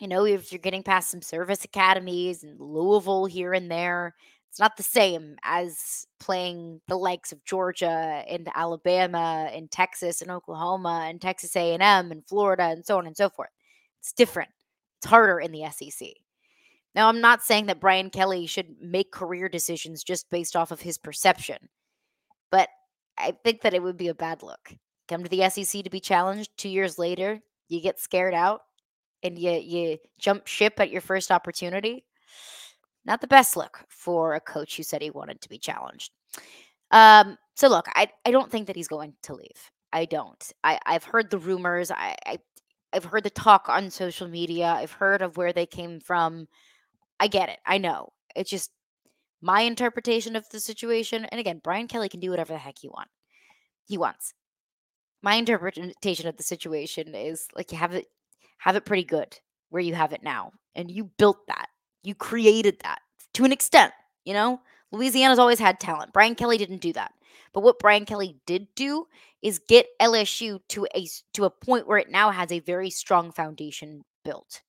You 0.00 0.08
know, 0.08 0.24
if 0.24 0.52
you're 0.52 0.60
getting 0.60 0.82
past 0.82 1.10
some 1.10 1.22
service 1.22 1.64
academies 1.64 2.44
and 2.44 2.60
Louisville 2.60 3.26
here 3.26 3.52
and 3.52 3.70
there, 3.70 4.14
it's 4.48 4.60
not 4.60 4.76
the 4.76 4.82
same 4.82 5.36
as 5.42 6.06
playing 6.20 6.80
the 6.88 6.96
likes 6.96 7.32
of 7.32 7.44
Georgia 7.44 8.24
and 8.28 8.48
Alabama 8.54 9.50
and 9.52 9.70
Texas 9.70 10.22
and 10.22 10.30
Oklahoma 10.30 11.06
and 11.08 11.20
Texas 11.20 11.54
A&M 11.56 11.80
and 11.82 12.26
Florida 12.26 12.64
and 12.64 12.84
so 12.84 12.98
on 12.98 13.06
and 13.06 13.16
so 13.16 13.28
forth. 13.28 13.50
It's 14.00 14.12
different. 14.12 14.50
It's 14.98 15.06
harder 15.06 15.40
in 15.40 15.52
the 15.52 15.68
SEC. 15.70 16.08
Now, 16.94 17.08
I'm 17.08 17.20
not 17.20 17.42
saying 17.42 17.66
that 17.66 17.80
Brian 17.80 18.10
Kelly 18.10 18.46
should 18.46 18.76
make 18.80 19.12
career 19.12 19.48
decisions 19.48 20.02
just 20.02 20.30
based 20.30 20.56
off 20.56 20.70
of 20.70 20.80
his 20.80 20.98
perception, 20.98 21.68
but 22.50 22.68
I 23.16 23.36
think 23.44 23.62
that 23.62 23.74
it 23.74 23.82
would 23.82 23.96
be 23.96 24.08
a 24.08 24.14
bad 24.14 24.42
look. 24.42 24.74
Come 25.08 25.22
to 25.22 25.28
the 25.28 25.48
SEC 25.48 25.82
to 25.84 25.90
be 25.90 26.00
challenged 26.00 26.50
two 26.56 26.68
years 26.68 26.98
later, 26.98 27.40
you 27.68 27.80
get 27.80 27.98
scared 27.98 28.34
out 28.34 28.62
and 29.22 29.38
you 29.38 29.52
you 29.52 29.98
jump 30.18 30.46
ship 30.46 30.78
at 30.78 30.90
your 30.90 31.00
first 31.00 31.30
opportunity. 31.30 32.04
Not 33.04 33.20
the 33.20 33.26
best 33.26 33.56
look 33.56 33.80
for 33.88 34.34
a 34.34 34.40
coach 34.40 34.76
who 34.76 34.82
said 34.82 35.02
he 35.02 35.10
wanted 35.10 35.40
to 35.40 35.48
be 35.48 35.58
challenged. 35.58 36.12
Um, 36.90 37.38
so 37.54 37.68
look, 37.68 37.86
I, 37.94 38.08
I 38.24 38.30
don't 38.30 38.50
think 38.50 38.66
that 38.66 38.76
he's 38.76 38.88
going 38.88 39.14
to 39.22 39.34
leave. 39.34 39.70
I 39.92 40.04
don't. 40.04 40.52
I, 40.62 40.78
I've 40.84 41.04
heard 41.04 41.30
the 41.30 41.38
rumors. 41.38 41.90
I, 41.90 42.14
I 42.26 42.38
I've 42.92 43.04
heard 43.04 43.24
the 43.24 43.30
talk 43.30 43.68
on 43.68 43.90
social 43.90 44.28
media. 44.28 44.66
I've 44.66 44.92
heard 44.92 45.22
of 45.22 45.36
where 45.36 45.52
they 45.52 45.66
came 45.66 46.00
from. 46.00 46.48
I 47.20 47.28
get 47.28 47.48
it. 47.48 47.58
I 47.66 47.78
know. 47.78 48.10
It's 48.34 48.50
just 48.50 48.70
my 49.40 49.62
interpretation 49.62 50.36
of 50.36 50.48
the 50.50 50.60
situation. 50.60 51.24
And 51.26 51.40
again, 51.40 51.60
Brian 51.62 51.88
Kelly 51.88 52.08
can 52.08 52.20
do 52.20 52.30
whatever 52.30 52.52
the 52.52 52.58
heck 52.58 52.78
he 52.80 52.88
want. 52.88 53.08
He 53.86 53.98
wants. 53.98 54.34
My 55.22 55.34
interpretation 55.34 56.28
of 56.28 56.36
the 56.36 56.42
situation 56.42 57.14
is 57.14 57.48
like 57.56 57.72
you 57.72 57.78
have 57.78 57.94
it 57.94 58.06
have 58.58 58.76
it 58.76 58.84
pretty 58.84 59.04
good 59.04 59.38
where 59.70 59.82
you 59.82 59.94
have 59.94 60.12
it 60.12 60.22
now. 60.22 60.52
And 60.74 60.90
you 60.90 61.04
built 61.18 61.46
that. 61.48 61.68
You 62.02 62.14
created 62.14 62.78
that 62.82 63.00
to 63.34 63.44
an 63.44 63.52
extent, 63.52 63.92
you 64.24 64.32
know? 64.32 64.60
Louisiana's 64.92 65.38
always 65.38 65.58
had 65.58 65.80
talent. 65.80 66.12
Brian 66.12 66.34
Kelly 66.34 66.56
didn't 66.56 66.80
do 66.80 66.92
that. 66.94 67.12
But 67.52 67.62
what 67.62 67.78
Brian 67.78 68.04
Kelly 68.04 68.36
did 68.46 68.68
do 68.74 69.06
is 69.42 69.58
get 69.58 69.86
LSU 70.00 70.60
to 70.68 70.86
a 70.94 71.06
to 71.34 71.44
a 71.44 71.50
point 71.50 71.86
where 71.86 71.98
it 71.98 72.10
now 72.10 72.30
has 72.30 72.50
a 72.50 72.60
very 72.60 72.90
strong 72.90 73.32
foundation 73.32 74.04
built. 74.24 74.62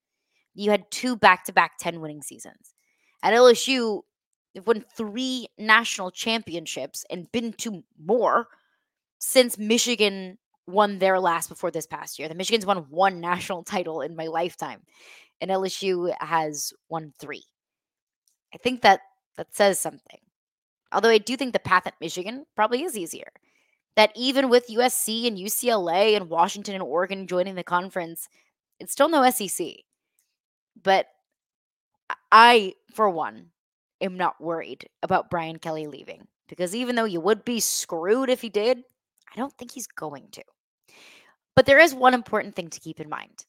You 0.53 0.71
had 0.71 0.89
two 0.91 1.15
back-to-back 1.15 1.77
10 1.79 2.01
winning 2.01 2.21
seasons. 2.21 2.73
At 3.23 3.34
LSU, 3.34 4.01
they've 4.59 4.67
won 4.67 4.83
3 4.95 5.47
national 5.57 6.11
championships 6.11 7.05
and 7.09 7.31
been 7.31 7.53
to 7.53 7.83
more 8.03 8.47
since 9.19 9.57
Michigan 9.57 10.37
won 10.67 10.99
their 10.99 11.19
last 11.19 11.49
before 11.49 11.71
this 11.71 11.87
past 11.87 12.19
year. 12.19 12.27
The 12.27 12.35
Michigan's 12.35 12.65
won 12.65 12.77
one 12.89 13.19
national 13.19 13.63
title 13.63 14.01
in 14.01 14.15
my 14.15 14.27
lifetime, 14.27 14.81
and 15.41 15.49
LSU 15.49 16.13
has 16.19 16.73
won 16.89 17.13
three. 17.19 17.43
I 18.53 18.57
think 18.57 18.81
that 18.81 19.01
that 19.37 19.55
says 19.55 19.79
something. 19.79 20.19
Although 20.91 21.09
I 21.09 21.19
do 21.19 21.37
think 21.37 21.53
the 21.53 21.59
path 21.59 21.87
at 21.87 21.93
Michigan 22.01 22.45
probably 22.55 22.83
is 22.83 22.97
easier. 22.97 23.31
That 23.95 24.11
even 24.15 24.49
with 24.49 24.67
USC 24.69 25.27
and 25.27 25.37
UCLA 25.37 26.15
and 26.15 26.29
Washington 26.29 26.73
and 26.75 26.83
Oregon 26.83 27.27
joining 27.27 27.55
the 27.55 27.63
conference, 27.63 28.27
it's 28.79 28.91
still 28.91 29.09
no 29.09 29.29
SEC. 29.29 29.67
But 30.81 31.07
I, 32.31 32.73
for 32.93 33.09
one, 33.09 33.51
am 34.01 34.17
not 34.17 34.41
worried 34.41 34.88
about 35.03 35.29
Brian 35.29 35.59
Kelly 35.59 35.88
leaving 35.88 36.27
because 36.47 36.75
even 36.75 36.95
though 36.95 37.05
you 37.05 37.21
would 37.21 37.45
be 37.45 37.59
screwed 37.59 38.29
if 38.29 38.41
he 38.41 38.49
did, 38.49 38.79
I 39.33 39.38
don't 39.38 39.53
think 39.57 39.71
he's 39.71 39.88
going 39.88 40.27
to. 40.31 40.43
But 41.55 41.65
there 41.65 41.79
is 41.79 41.93
one 41.93 42.13
important 42.13 42.55
thing 42.55 42.69
to 42.69 42.79
keep 42.79 42.99
in 42.99 43.09
mind 43.09 43.45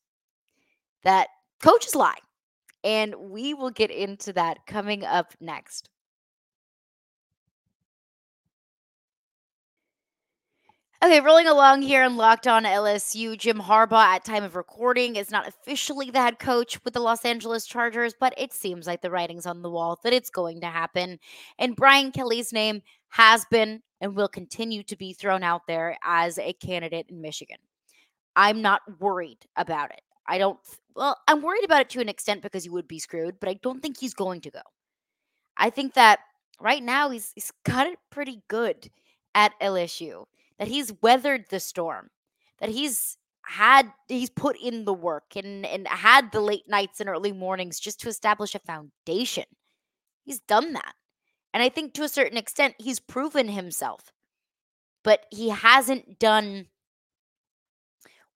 that 1.05 1.29
coaches 1.63 1.95
lie. 1.95 2.19
And 2.83 3.15
we 3.15 3.53
will 3.55 3.71
get 3.71 3.91
into 3.91 4.33
that 4.33 4.67
coming 4.67 5.05
up 5.05 5.35
next. 5.41 5.91
Okay, 11.03 11.21
rolling 11.23 11.47
along 11.47 11.81
here 11.81 12.03
and 12.03 12.19
Locked 12.19 12.47
On 12.47 12.65
LSU, 12.65 13.35
Jim 13.39 13.59
Harbaugh 13.59 14.05
at 14.05 14.23
time 14.23 14.45
of 14.45 14.55
recording 14.55 15.17
is 15.17 15.31
not 15.31 15.49
officially 15.49 16.11
the 16.11 16.21
head 16.21 16.39
coach 16.39 16.79
with 16.85 16.93
the 16.93 17.01
Los 17.01 17.25
Angeles 17.25 17.65
Chargers, 17.65 18.13
but 18.21 18.35
it 18.37 18.53
seems 18.53 18.87
like 18.87 19.01
the 19.01 19.11
writing's 19.11 19.47
on 19.47 19.63
the 19.63 19.71
wall 19.71 19.99
that 20.05 20.13
it's 20.13 20.29
going 20.29 20.61
to 20.61 20.67
happen. 20.67 21.19
And 21.59 21.75
Brian 21.75 22.13
Kelly's 22.13 22.53
name 22.53 22.83
has 23.09 23.47
been 23.51 23.81
and 24.03 24.15
will 24.15 24.29
continue 24.29 24.83
to 24.83 24.95
be 24.95 25.15
thrown 25.15 25.43
out 25.43 25.63
there 25.67 25.97
as 26.05 26.39
a 26.39 26.53
candidate 26.53 27.07
in 27.09 27.23
Michigan. 27.23 27.57
I'm 28.37 28.61
not 28.61 28.83
worried 29.01 29.47
about 29.57 29.93
it. 29.93 30.03
I 30.27 30.37
don't, 30.37 30.59
well, 30.95 31.17
I'm 31.27 31.41
worried 31.41 31.65
about 31.65 31.81
it 31.81 31.91
to 31.91 32.03
an 32.03 32.11
extent 32.11 32.43
because 32.43 32.65
he 32.65 32.71
would 32.71 32.87
be 32.87 32.99
screwed, 32.99 33.41
but 33.41 33.49
I 33.49 33.55
don't 33.63 33.81
think 33.81 33.99
he's 33.99 34.13
going 34.13 34.43
to 34.43 34.51
go. 34.51 34.61
I 35.57 35.71
think 35.71 35.95
that 35.95 36.19
right 36.61 36.83
now 36.83 37.09
he's, 37.09 37.33
he's 37.35 37.53
got 37.65 37.87
it 37.87 37.99
pretty 38.11 38.43
good 38.49 38.91
at 39.35 39.59
LSU, 39.63 40.27
that 40.61 40.69
he's 40.69 40.93
weathered 41.01 41.47
the 41.49 41.59
storm, 41.59 42.11
that 42.61 42.69
he's 42.69 43.17
had 43.43 43.91
he's 44.07 44.31
put 44.31 44.57
in 44.61 44.85
the 44.85 44.93
work 44.93 45.35
and 45.35 45.65
and 45.67 45.89
had 45.89 46.31
the 46.31 46.41
late 46.41 46.69
nights 46.69 47.01
and 47.01 47.09
early 47.09 47.33
mornings 47.33 47.81
just 47.81 47.99
to 48.01 48.09
establish 48.09 48.55
a 48.55 48.61
foundation. 48.61 49.45
He's 50.23 50.39
done 50.41 50.75
that. 50.75 50.93
And 51.55 51.63
I 51.63 51.71
think 51.71 51.95
to 51.95 52.05
a 52.05 52.09
certain 52.09 52.37
extent 52.37 52.75
he's 52.79 53.01
proven 53.01 53.49
himself. 53.49 54.13
But 55.03 55.25
he 55.31 55.49
hasn't 55.49 56.19
done 56.19 56.67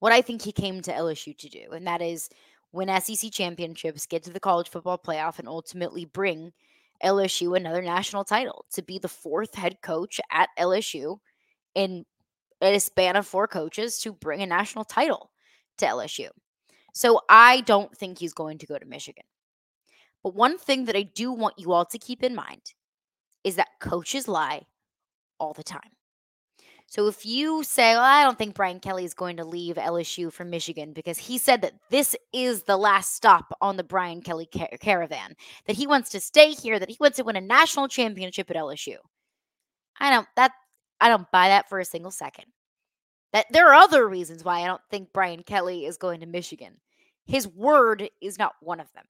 what 0.00 0.12
I 0.12 0.22
think 0.22 0.40
he 0.40 0.50
came 0.50 0.80
to 0.80 0.92
LSU 0.92 1.36
to 1.36 1.48
do, 1.50 1.72
and 1.72 1.86
that 1.86 2.00
is 2.00 2.30
win 2.72 2.88
SEC 3.00 3.30
championships, 3.30 4.06
get 4.06 4.22
to 4.24 4.30
the 4.30 4.40
college 4.40 4.70
football 4.70 4.98
playoff, 4.98 5.38
and 5.38 5.46
ultimately 5.46 6.06
bring 6.06 6.52
LSU 7.04 7.54
another 7.54 7.82
national 7.82 8.24
title 8.24 8.64
to 8.72 8.82
be 8.82 8.98
the 8.98 9.08
fourth 9.08 9.54
head 9.54 9.76
coach 9.82 10.20
at 10.32 10.48
LSU 10.58 11.18
a 12.60 12.78
span 12.78 13.16
of 13.16 13.26
four 13.26 13.46
coaches 13.46 13.98
to 14.00 14.12
bring 14.12 14.42
a 14.42 14.46
national 14.46 14.84
title 14.84 15.30
to 15.78 15.86
LSU. 15.86 16.28
So 16.94 17.20
I 17.28 17.62
don't 17.62 17.94
think 17.96 18.18
he's 18.18 18.34
going 18.34 18.58
to 18.58 18.66
go 18.66 18.78
to 18.78 18.86
Michigan. 18.86 19.24
But 20.22 20.34
one 20.34 20.58
thing 20.58 20.86
that 20.86 20.96
I 20.96 21.02
do 21.02 21.32
want 21.32 21.58
you 21.58 21.72
all 21.72 21.84
to 21.86 21.98
keep 21.98 22.22
in 22.22 22.34
mind 22.34 22.62
is 23.42 23.56
that 23.56 23.68
coaches 23.80 24.26
lie 24.26 24.62
all 25.38 25.52
the 25.52 25.62
time. 25.62 25.90
So 26.86 27.08
if 27.08 27.26
you 27.26 27.64
say, 27.64 27.94
well, 27.94 28.04
I 28.04 28.22
don't 28.22 28.38
think 28.38 28.54
Brian 28.54 28.78
Kelly 28.78 29.04
is 29.04 29.14
going 29.14 29.36
to 29.38 29.44
leave 29.44 29.74
LSU 29.74 30.32
for 30.32 30.44
Michigan 30.44 30.92
because 30.92 31.18
he 31.18 31.38
said 31.38 31.60
that 31.62 31.74
this 31.90 32.14
is 32.32 32.62
the 32.62 32.76
last 32.76 33.16
stop 33.16 33.52
on 33.60 33.76
the 33.76 33.82
Brian 33.82 34.22
Kelly 34.22 34.46
car- 34.46 34.68
caravan, 34.80 35.34
that 35.66 35.76
he 35.76 35.86
wants 35.86 36.10
to 36.10 36.20
stay 36.20 36.52
here, 36.52 36.78
that 36.78 36.88
he 36.88 36.96
wants 37.00 37.16
to 37.16 37.24
win 37.24 37.36
a 37.36 37.40
national 37.40 37.88
championship 37.88 38.48
at 38.48 38.56
LSU. 38.56 38.96
I 39.98 40.10
don't 40.10 40.28
that 40.36 40.52
I 41.04 41.10
don't 41.10 41.30
buy 41.30 41.48
that 41.48 41.68
for 41.68 41.78
a 41.80 41.84
single 41.84 42.10
second. 42.10 42.46
That 43.34 43.44
there 43.50 43.68
are 43.68 43.74
other 43.74 44.08
reasons 44.08 44.42
why 44.42 44.62
I 44.62 44.66
don't 44.66 44.80
think 44.90 45.12
Brian 45.12 45.42
Kelly 45.42 45.84
is 45.84 45.98
going 45.98 46.20
to 46.20 46.26
Michigan. 46.26 46.80
His 47.26 47.46
word 47.46 48.08
is 48.22 48.38
not 48.38 48.54
one 48.60 48.80
of 48.80 48.90
them. 48.94 49.04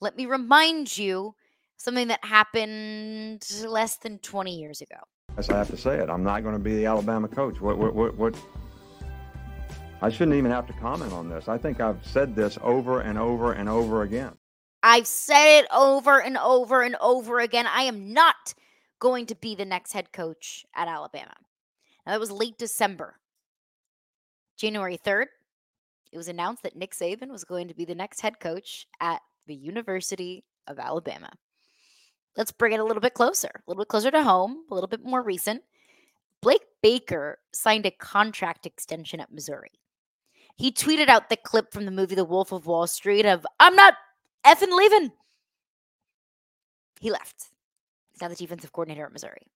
Let 0.00 0.16
me 0.16 0.26
remind 0.26 0.96
you 0.96 1.34
something 1.76 2.06
that 2.06 2.24
happened 2.24 3.44
less 3.66 3.96
than 3.96 4.20
20 4.20 4.60
years 4.60 4.80
ago. 4.80 4.94
I 5.36 5.56
have 5.56 5.70
to 5.70 5.76
say 5.76 5.98
it. 5.98 6.08
I'm 6.08 6.22
not 6.22 6.44
going 6.44 6.54
to 6.54 6.60
be 6.60 6.76
the 6.76 6.86
Alabama 6.86 7.26
coach. 7.26 7.60
What, 7.60 7.78
what, 7.78 7.96
what, 7.96 8.16
what? 8.16 8.36
I 10.00 10.10
shouldn't 10.10 10.36
even 10.36 10.52
have 10.52 10.68
to 10.68 10.72
comment 10.74 11.12
on 11.12 11.28
this. 11.28 11.48
I 11.48 11.58
think 11.58 11.80
I've 11.80 12.06
said 12.06 12.36
this 12.36 12.58
over 12.62 13.00
and 13.00 13.18
over 13.18 13.54
and 13.54 13.68
over 13.68 14.02
again. 14.02 14.34
I've 14.84 15.08
said 15.08 15.62
it 15.62 15.66
over 15.74 16.22
and 16.22 16.38
over 16.38 16.82
and 16.82 16.94
over 17.00 17.40
again. 17.40 17.66
I 17.66 17.82
am 17.82 18.12
not 18.12 18.54
going 18.98 19.26
to 19.26 19.34
be 19.34 19.54
the 19.54 19.64
next 19.64 19.92
head 19.92 20.12
coach 20.12 20.64
at 20.74 20.88
Alabama. 20.88 21.34
Now, 22.06 22.12
that 22.12 22.20
was 22.20 22.30
late 22.30 22.58
December. 22.58 23.16
January 24.56 24.98
3rd, 24.98 25.26
it 26.12 26.16
was 26.16 26.28
announced 26.28 26.62
that 26.62 26.76
Nick 26.76 26.92
Saban 26.92 27.30
was 27.30 27.44
going 27.44 27.68
to 27.68 27.74
be 27.74 27.84
the 27.84 27.94
next 27.94 28.20
head 28.20 28.40
coach 28.40 28.86
at 29.00 29.20
the 29.46 29.54
University 29.54 30.44
of 30.66 30.78
Alabama 30.78 31.30
let's 32.38 32.52
bring 32.52 32.72
it 32.72 32.80
a 32.80 32.84
little 32.84 33.02
bit 33.02 33.12
closer, 33.12 33.48
a 33.48 33.62
little 33.66 33.82
bit 33.82 33.88
closer 33.88 34.10
to 34.10 34.22
home, 34.22 34.64
a 34.70 34.74
little 34.74 34.88
bit 34.88 35.04
more 35.04 35.22
recent. 35.22 35.62
Blake 36.40 36.64
Baker 36.82 37.40
signed 37.52 37.84
a 37.84 37.90
contract 37.90 38.64
extension 38.64 39.20
at 39.20 39.32
Missouri. 39.32 39.72
He 40.56 40.72
tweeted 40.72 41.08
out 41.08 41.28
the 41.28 41.36
clip 41.36 41.72
from 41.72 41.84
the 41.84 41.90
movie 41.90 42.14
The 42.14 42.24
Wolf 42.24 42.52
of 42.52 42.66
Wall 42.66 42.86
Street 42.86 43.26
of, 43.26 43.46
I'm 43.60 43.76
not 43.76 43.94
effing 44.46 44.76
leaving. 44.76 45.12
He 47.00 47.10
left. 47.10 47.50
Now 48.20 48.28
the 48.28 48.34
defensive 48.34 48.72
coordinator 48.72 49.06
at 49.06 49.12
Missouri. 49.12 49.46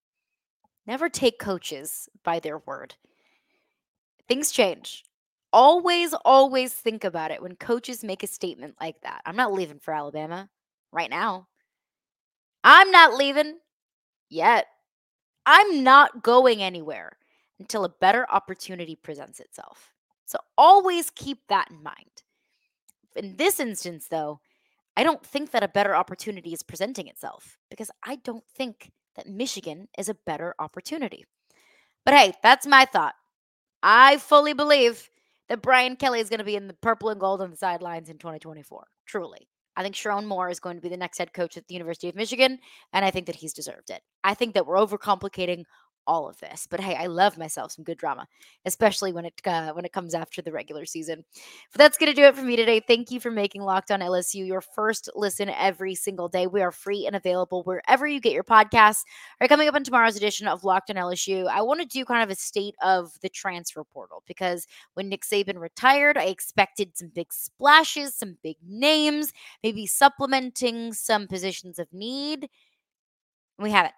Never 0.86 1.08
take 1.08 1.38
coaches 1.38 2.08
by 2.24 2.40
their 2.40 2.58
word. 2.58 2.94
Things 4.28 4.50
change. 4.50 5.04
Always, 5.52 6.14
always 6.24 6.72
think 6.72 7.04
about 7.04 7.30
it 7.30 7.42
when 7.42 7.56
coaches 7.56 8.02
make 8.02 8.22
a 8.22 8.26
statement 8.26 8.74
like 8.80 9.00
that. 9.02 9.20
I'm 9.26 9.36
not 9.36 9.52
leaving 9.52 9.78
for 9.78 9.92
Alabama. 9.94 10.48
right 10.92 11.10
now. 11.10 11.48
I'm 12.64 12.90
not 12.90 13.14
leaving 13.14 13.58
yet. 14.28 14.66
I'm 15.46 15.82
not 15.82 16.22
going 16.22 16.62
anywhere 16.62 17.16
until 17.58 17.84
a 17.84 17.88
better 17.88 18.26
opportunity 18.30 18.94
presents 18.94 19.40
itself. 19.40 19.92
So 20.26 20.38
always 20.56 21.10
keep 21.10 21.38
that 21.48 21.70
in 21.70 21.82
mind. 21.82 22.22
In 23.16 23.36
this 23.36 23.58
instance, 23.58 24.06
though, 24.08 24.40
I 24.96 25.04
don't 25.04 25.24
think 25.24 25.50
that 25.52 25.62
a 25.62 25.68
better 25.68 25.94
opportunity 25.94 26.52
is 26.52 26.62
presenting 26.62 27.08
itself 27.08 27.56
because 27.70 27.90
I 28.04 28.16
don't 28.16 28.44
think 28.54 28.92
that 29.16 29.28
Michigan 29.28 29.88
is 29.98 30.08
a 30.08 30.16
better 30.26 30.54
opportunity. 30.58 31.24
But 32.04 32.14
hey, 32.14 32.34
that's 32.42 32.66
my 32.66 32.84
thought. 32.84 33.14
I 33.82 34.18
fully 34.18 34.52
believe 34.52 35.10
that 35.48 35.62
Brian 35.62 35.96
Kelly 35.96 36.20
is 36.20 36.28
going 36.28 36.38
to 36.38 36.44
be 36.44 36.56
in 36.56 36.66
the 36.66 36.74
purple 36.74 37.08
and 37.08 37.20
gold 37.20 37.40
on 37.40 37.50
the 37.50 37.56
sidelines 37.56 38.08
in 38.08 38.18
2024. 38.18 38.84
Truly. 39.06 39.48
I 39.76 39.82
think 39.82 39.94
Sherrone 39.94 40.26
Moore 40.26 40.50
is 40.50 40.60
going 40.60 40.76
to 40.76 40.82
be 40.82 40.88
the 40.88 40.96
next 40.96 41.18
head 41.18 41.32
coach 41.32 41.56
at 41.56 41.66
the 41.66 41.74
University 41.74 42.08
of 42.08 42.14
Michigan, 42.14 42.58
and 42.92 43.04
I 43.04 43.10
think 43.10 43.26
that 43.26 43.36
he's 43.36 43.54
deserved 43.54 43.90
it. 43.90 44.02
I 44.22 44.34
think 44.34 44.54
that 44.54 44.66
we're 44.66 44.76
overcomplicating 44.76 45.64
all 46.06 46.28
of 46.28 46.38
this. 46.40 46.66
But 46.68 46.80
hey, 46.80 46.94
I 46.94 47.06
love 47.06 47.38
myself 47.38 47.72
some 47.72 47.84
good 47.84 47.98
drama, 47.98 48.26
especially 48.64 49.12
when 49.12 49.24
it 49.24 49.40
uh, 49.46 49.72
when 49.72 49.84
it 49.84 49.92
comes 49.92 50.14
after 50.14 50.42
the 50.42 50.52
regular 50.52 50.86
season. 50.86 51.24
But 51.72 51.78
that's 51.78 51.98
gonna 51.98 52.14
do 52.14 52.24
it 52.24 52.36
for 52.36 52.42
me 52.42 52.56
today. 52.56 52.80
Thank 52.80 53.10
you 53.10 53.20
for 53.20 53.30
making 53.30 53.62
Locked 53.62 53.90
On 53.90 54.00
LSU 54.00 54.46
your 54.46 54.60
first 54.60 55.08
listen 55.14 55.48
every 55.50 55.94
single 55.94 56.28
day. 56.28 56.46
We 56.46 56.62
are 56.62 56.72
free 56.72 57.06
and 57.06 57.16
available 57.16 57.62
wherever 57.64 58.06
you 58.06 58.20
get 58.20 58.32
your 58.32 58.44
podcasts. 58.44 59.02
Are 59.40 59.48
coming 59.48 59.68
up 59.68 59.74
on 59.74 59.84
tomorrow's 59.84 60.16
edition 60.16 60.46
of 60.48 60.64
Locked 60.64 60.90
On 60.90 60.96
LSU. 60.96 61.46
I 61.48 61.62
want 61.62 61.80
to 61.80 61.86
do 61.86 62.04
kind 62.04 62.22
of 62.22 62.30
a 62.30 62.38
state 62.38 62.74
of 62.82 63.12
the 63.22 63.28
transfer 63.28 63.84
portal 63.84 64.22
because 64.26 64.66
when 64.94 65.08
Nick 65.08 65.22
Saban 65.22 65.58
retired, 65.58 66.16
I 66.16 66.24
expected 66.24 66.96
some 66.96 67.08
big 67.08 67.32
splashes, 67.32 68.14
some 68.14 68.38
big 68.42 68.56
names, 68.66 69.32
maybe 69.62 69.86
supplementing 69.86 70.92
some 70.92 71.26
positions 71.26 71.78
of 71.78 71.88
need. 71.92 72.48
We 73.58 73.70
haven't. 73.70 73.94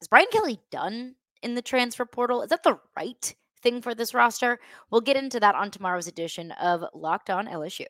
Is 0.00 0.08
Brian 0.08 0.26
Kelly 0.30 0.60
done 0.70 1.14
in 1.42 1.54
the 1.54 1.62
transfer 1.62 2.04
portal? 2.04 2.42
Is 2.42 2.50
that 2.50 2.62
the 2.62 2.78
right 2.96 3.34
thing 3.62 3.80
for 3.80 3.94
this 3.94 4.12
roster? 4.12 4.58
We'll 4.90 5.00
get 5.00 5.16
into 5.16 5.40
that 5.40 5.54
on 5.54 5.70
tomorrow's 5.70 6.06
edition 6.06 6.52
of 6.52 6.84
Locked 6.94 7.30
On 7.30 7.46
LSU. 7.46 7.86